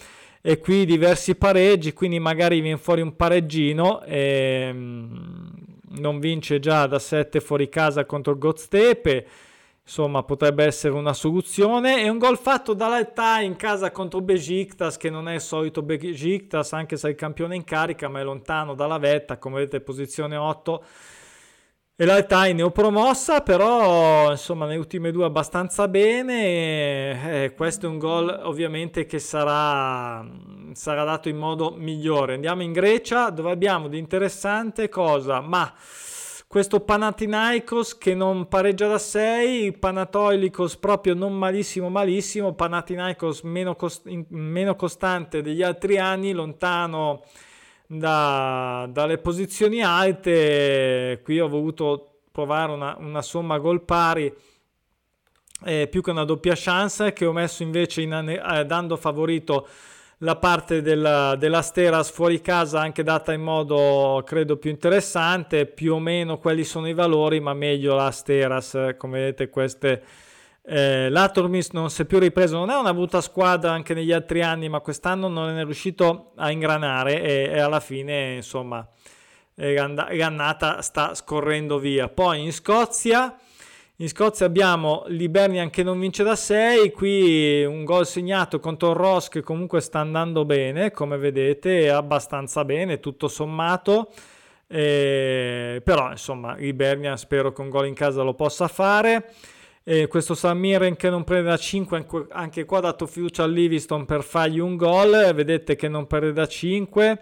e 0.47 0.59
qui 0.59 0.85
diversi 0.85 1.37
pareggi. 1.37 1.95
Quindi 1.95 2.19
magari 2.19 2.61
viene 2.61 2.77
fuori 2.77 3.01
un 3.01 3.17
pareggino. 3.17 4.03
E, 4.03 4.71
mm, 4.71 5.47
non 6.01 6.19
vince 6.19 6.61
già 6.61 6.87
da 6.87 6.99
7 6.99 7.41
fuori 7.41 7.71
casa 7.71 8.05
contro 8.05 8.33
il 8.33 8.39
Goztepe 8.39 9.27
insomma 9.87 10.23
potrebbe 10.23 10.65
essere 10.65 10.95
una 10.95 11.13
soluzione 11.13 12.03
e 12.03 12.09
un 12.09 12.19
gol 12.19 12.39
fatto 12.39 12.73
dall'Altà 12.73 13.41
in 13.41 13.55
casa 13.55 13.91
contro 13.91 14.23
Besiktas 14.23 14.97
che 14.97 15.11
non 15.11 15.29
è 15.29 15.35
il 15.35 15.41
solito 15.41 15.83
Besiktas 15.83 16.73
anche 16.73 16.97
se 16.97 17.09
è 17.09 17.11
il 17.11 17.17
campione 17.17 17.55
in 17.55 17.65
carica 17.65 18.09
ma 18.09 18.19
è 18.19 18.25
lontano 18.25 18.75
dalla 18.75 18.99
vetta 18.99 19.37
come 19.37 19.57
vedete 19.57 19.81
posizione 19.81 20.37
8 20.37 20.85
e 21.97 22.05
l'Altà 22.05 22.47
è 22.47 22.53
neopromossa 22.53 23.43
però 23.43 24.33
insomma 24.33 24.67
nelle 24.67 24.79
ultime 24.79 25.13
due 25.13 25.27
abbastanza 25.27 25.87
bene 25.87 26.43
e, 26.43 27.45
eh, 27.45 27.55
questo 27.55 27.87
è 27.87 27.89
un 27.89 27.99
gol 27.99 28.41
ovviamente 28.43 29.07
che 29.07 29.21
sarà, 29.21 30.27
sarà 30.73 31.05
dato 31.05 31.29
in 31.29 31.37
modo 31.37 31.75
migliore. 31.77 32.35
Andiamo 32.35 32.63
in 32.63 32.73
Grecia 32.73 33.31
dove 33.31 33.53
abbiamo 33.53 33.87
di 33.87 33.99
interessante 33.99 34.89
cosa? 34.89 35.41
Ma 35.41 35.73
questo 36.49 36.81
Panathinaikos 36.81 37.97
che 37.97 38.15
non 38.15 38.49
pareggia 38.49 38.89
da 38.89 38.99
6, 38.99 39.79
Panatoilikos 39.79 40.77
proprio 40.77 41.15
non 41.15 41.37
malissimo 41.37 41.91
malissimo, 41.91 42.55
Panathinaikos 42.55 43.43
meno, 43.43 43.77
cost- 43.77 44.07
meno 44.31 44.75
costante 44.75 45.43
degli 45.43 45.63
altri 45.63 45.99
anni, 45.99 46.33
lontano 46.33 47.23
da, 47.87 48.89
dalle 48.91 49.19
posizioni 49.19 49.83
alte, 49.83 51.21
qui 51.23 51.41
ho 51.41 51.49
voluto 51.49 52.21
provare 52.31 52.73
una, 52.73 52.97
una 52.99 53.23
somma 53.23 53.59
gol 53.59 53.83
pari 53.85 54.33
eh, 55.65 55.89
più 55.89 56.03
che 56.03 56.11
una 56.11 56.25
doppia 56.25 56.55
chance 56.57 57.13
che 57.13 57.25
ho 57.25 57.33
messo 57.33 57.63
invece 57.63 58.03
in, 58.03 58.13
eh, 58.13 58.67
dando 58.67 58.97
favorito 58.97 59.69
la 60.19 60.37
parte 60.37 60.83
della, 60.83 61.37
della 61.37 61.63
Steras 61.63 62.11
fuori 62.11 62.41
casa 62.41 62.81
anche 62.81 63.03
data 63.03 63.33
in 63.33 63.43
modo 63.43 64.23
credo 64.25 64.57
più 64.57 64.71
interessante 64.71 65.67
più 65.67 65.95
o 65.95 65.99
meno 65.99 66.39
quelli 66.39 66.65
sono 66.65 66.89
i 66.89 66.95
valori 66.95 67.41
ma 67.41 67.55
meglio 67.55 67.95
la 67.95 68.11
Steras. 68.11 68.95
Come 68.97 69.21
vedete 69.21 69.49
queste 69.49 70.03
eh, 70.67 71.09
l'Atormis 71.11 71.71
non 71.71 71.91
si 71.91 72.03
è 72.03 72.05
più 72.05 72.19
ripreso 72.19 72.57
non 72.57 72.71
è 72.71 72.77
una 72.77 72.95
brutta 72.95 73.21
squadra 73.21 73.73
anche 73.73 73.95
negli 73.95 74.13
altri 74.13 74.43
anni 74.43 74.69
ma 74.69 74.81
quest'anno 74.81 75.29
non 75.29 75.57
è 75.57 75.65
riuscito 75.65 76.33
a 76.37 76.51
ingranare 76.51 77.23
e, 77.23 77.51
e 77.53 77.59
alla 77.59 77.81
fine 77.81 78.35
insomma 78.35 78.87
l'annata 79.57 80.83
sta 80.83 81.15
scorrendo 81.15 81.79
via 81.79 82.09
poi 82.09 82.43
in 82.43 82.53
Scozia 82.53 83.37
in 83.99 84.09
Scozia 84.09 84.47
abbiamo 84.47 85.05
Libernian 85.07 85.71
che 85.71 85.85
non 85.85 86.01
vince 86.01 86.25
da 86.25 86.35
6, 86.35 86.91
qui 86.91 87.65
un 87.65 87.85
gol 87.85 88.05
segnato 88.05 88.59
contro 88.59 88.91
il 88.91 88.97
Ross 88.97 89.29
che 89.29 89.41
comunque 89.41 89.81
sta 89.81 90.01
andando 90.01 90.45
bene, 90.45 90.91
come 90.91 91.17
vedete, 91.17 91.89
abbastanza 91.91 92.65
bene, 92.65 92.99
tutto 92.99 93.29
sommato. 93.29 94.11
Eh, 94.67 95.81
però 95.85 96.11
insomma 96.11 96.57
Libernian 96.57 97.17
spero 97.17 97.53
che 97.53 97.61
un 97.61 97.69
gol 97.69 97.87
in 97.87 97.95
casa 97.95 98.23
lo 98.23 98.35
possa 98.35 98.67
fare. 98.67 99.33
Eh, 99.85 100.09
questo 100.09 100.35
Samiren 100.35 100.97
che 100.97 101.11
non 101.11 101.25
prende 101.25 101.51
da 101.51 101.57
5, 101.59 102.07
anche 102.31 102.65
qua 102.65 102.79
ha 102.79 102.83
dato 102.83 103.07
fiducia 103.07 103.43
a 103.43 103.47
Livingston 103.47 104.07
per 104.07 104.23
fargli 104.23 104.59
un 104.59 104.77
gol, 104.77 105.33
vedete 105.35 105.77
che 105.77 105.89
non 105.89 106.07
perde 106.07 106.33
da 106.33 106.47
5 106.47 107.21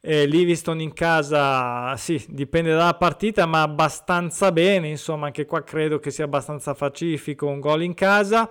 eh, 0.00 0.26
Livingston 0.26 0.80
in 0.80 0.92
casa, 0.92 1.96
sì, 1.96 2.24
dipende 2.28 2.72
dalla 2.72 2.94
partita, 2.94 3.46
ma 3.46 3.62
abbastanza 3.62 4.52
bene. 4.52 4.88
Insomma, 4.88 5.26
anche 5.26 5.44
qua 5.44 5.62
credo 5.62 5.98
che 5.98 6.10
sia 6.10 6.24
abbastanza 6.24 6.74
pacifico 6.74 7.46
un 7.46 7.60
gol 7.60 7.82
in 7.82 7.94
casa. 7.94 8.50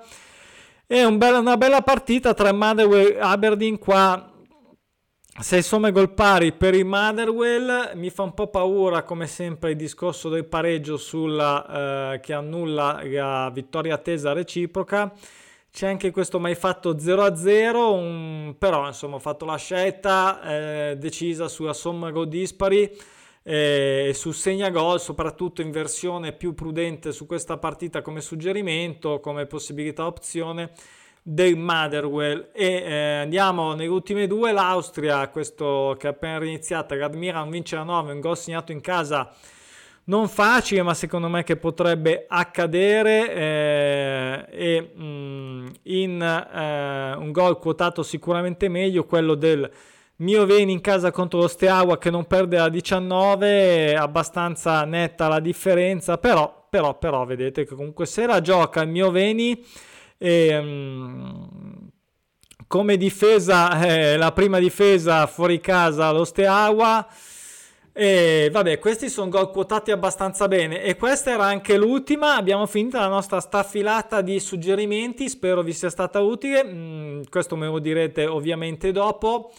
E 0.86 1.04
un 1.04 1.18
bella, 1.18 1.40
una 1.40 1.58
bella 1.58 1.82
partita 1.82 2.34
tra 2.34 2.52
Motherwell 2.54 3.16
e 3.16 3.20
Aberdeen 3.20 3.78
qua. 3.78 4.32
Se 5.40 5.62
somme 5.62 5.92
gol 5.92 6.16
pari 6.16 6.52
per 6.52 6.74
il 6.74 6.84
Motherwell. 6.84 7.92
Mi 7.94 8.10
fa 8.10 8.24
un 8.24 8.34
po' 8.34 8.48
paura 8.48 9.04
come 9.04 9.28
sempre 9.28 9.70
il 9.72 9.76
discorso 9.78 10.30
del 10.30 10.46
pareggio 10.46 10.98
sulla, 10.98 12.14
eh, 12.14 12.20
che 12.22 12.34
annulla 12.34 13.02
la 13.04 13.52
vittoria 13.54 13.94
attesa 13.94 14.34
reciproca. 14.34 15.14
C'è 15.72 15.86
anche 15.86 16.10
questo 16.10 16.40
mai 16.40 16.56
fatto 16.56 16.96
0-0, 16.96 17.76
un... 17.76 18.56
però 18.58 18.88
insomma 18.88 19.18
ho 19.18 19.20
fatto 19.20 19.46
la 19.46 19.58
scelta 19.58 20.42
eh, 20.42 20.96
decisa 20.98 21.48
sulla 21.48 21.74
somma 21.74 22.10
gol 22.10 22.30
dispari 22.30 22.92
eh, 23.44 24.08
e 24.10 24.14
su 24.16 24.32
segna 24.32 24.72
gol, 24.72 25.00
soprattutto 25.00 25.62
in 25.62 25.70
versione 25.70 26.34
più 26.34 26.56
prudente 26.56 27.12
su 27.12 27.28
questa 27.28 27.58
partita 27.58 28.02
come 28.02 28.22
suggerimento, 28.22 29.20
come 29.20 29.46
possibilità 29.46 30.08
opzione 30.08 30.72
del 31.30 31.58
Motherwell. 31.58 32.52
E 32.54 32.66
eh, 32.66 33.14
andiamo 33.24 33.74
nelle 33.74 33.90
ultime 33.90 34.28
due 34.28 34.54
l'Austria 34.54 35.28
questo 35.28 35.96
che 36.00 36.08
è 36.08 36.12
appena 36.12 36.38
iniziata 36.38 36.96
Radmiran 36.96 37.50
vince 37.50 37.76
la 37.76 37.84
9 37.84 38.14
un 38.14 38.22
gol 38.22 38.38
segnato 38.38 38.72
in 38.72 38.80
casa 38.80 39.34
non 40.06 40.30
facile, 40.30 40.84
ma 40.84 40.94
secondo 40.94 41.28
me 41.28 41.44
che 41.44 41.58
potrebbe 41.58 42.26
accadere 42.30 43.34
eh, 43.34 44.46
e 44.50 44.92
mh, 44.96 45.04
mm, 45.04 45.68
in 45.84 46.22
eh, 46.22 47.16
un 47.18 47.32
gol 47.34 47.60
quotato 47.60 48.04
sicuramente 48.04 48.70
meglio 48.70 49.04
quello 49.04 49.36
del 49.36 49.70
mio 50.20 50.46
Veni 50.46 50.72
in 50.72 50.80
casa 50.80 51.12
contro 51.12 51.42
lo 51.42 51.50
Steaua 51.50 51.98
che 51.98 52.10
non 52.10 52.26
perde 52.26 52.56
la 52.56 52.70
19, 52.70 53.96
abbastanza 53.98 54.86
netta 54.86 55.28
la 55.28 55.42
differenza, 55.42 56.18
però, 56.18 56.68
però, 56.70 56.98
però 56.98 57.26
vedete 57.26 57.66
che 57.66 57.76
comunque 57.76 58.06
se 58.06 58.26
la 58.26 58.40
gioca 58.40 58.82
il 58.82 58.90
mio 58.90 59.12
Veni 59.12 59.62
e, 60.18 60.62
mh, 60.62 61.90
come 62.68 62.98
difesa, 62.98 63.82
eh, 63.86 64.18
la 64.18 64.32
prima 64.32 64.60
difesa 64.60 65.26
fuori 65.28 65.60
casa 65.60 66.12
lo 66.12 66.26
Steaua 66.26 67.08
e 68.00 68.50
vabbè, 68.52 68.78
questi 68.78 69.10
sono 69.10 69.30
gol 69.30 69.50
quotati 69.50 69.90
abbastanza 69.90 70.48
bene. 70.48 70.84
E 70.84 70.96
questa 70.96 71.32
era 71.32 71.46
anche 71.46 71.78
l'ultima. 71.78 72.36
Abbiamo 72.36 72.68
finito 72.68 73.00
la 73.00 73.08
nostra 73.08 73.40
staffilata 73.40 74.22
di 74.22 74.40
suggerimenti. 74.40 75.28
Spero 75.28 75.64
vi 75.64 75.74
sia 75.74 75.90
stata 75.90 76.20
utile. 76.20 76.64
Mm, 76.64 77.22
questo 77.28 77.56
me 77.56 77.66
lo 77.66 77.80
direte 77.80 78.28
ovviamente 78.28 78.92
dopo. 78.92 79.52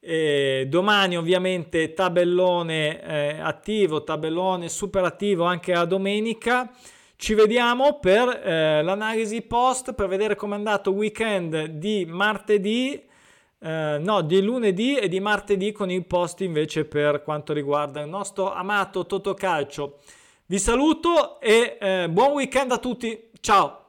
E 0.00 0.66
domani 0.68 1.16
ovviamente 1.16 1.92
tabellone 1.92 3.00
eh, 3.00 3.38
attivo, 3.40 4.02
tabellone 4.02 4.68
super 4.68 5.04
attivo 5.04 5.44
anche 5.44 5.72
la 5.72 5.84
domenica. 5.84 6.68
Ci 7.24 7.32
vediamo 7.32 8.00
per 8.00 8.28
eh, 8.28 8.82
l'analisi 8.82 9.40
post 9.40 9.94
per 9.94 10.08
vedere 10.08 10.36
come 10.36 10.56
è 10.56 10.58
andato 10.58 10.90
il 10.90 10.96
weekend 10.96 11.64
di 11.68 12.04
martedì 12.06 13.02
eh, 13.60 13.96
no, 13.98 14.20
di 14.20 14.42
lunedì 14.42 14.98
e 14.98 15.08
di 15.08 15.20
martedì 15.20 15.72
con 15.72 15.90
i 15.90 16.04
post 16.04 16.42
invece 16.42 16.84
per 16.84 17.22
quanto 17.22 17.54
riguarda 17.54 18.02
il 18.02 18.10
nostro 18.10 18.52
amato 18.52 19.06
Totocalcio. 19.06 20.00
Vi 20.44 20.58
saluto 20.58 21.40
e 21.40 21.78
eh, 21.80 22.10
buon 22.10 22.32
weekend 22.32 22.72
a 22.72 22.76
tutti. 22.76 23.30
Ciao! 23.40 23.83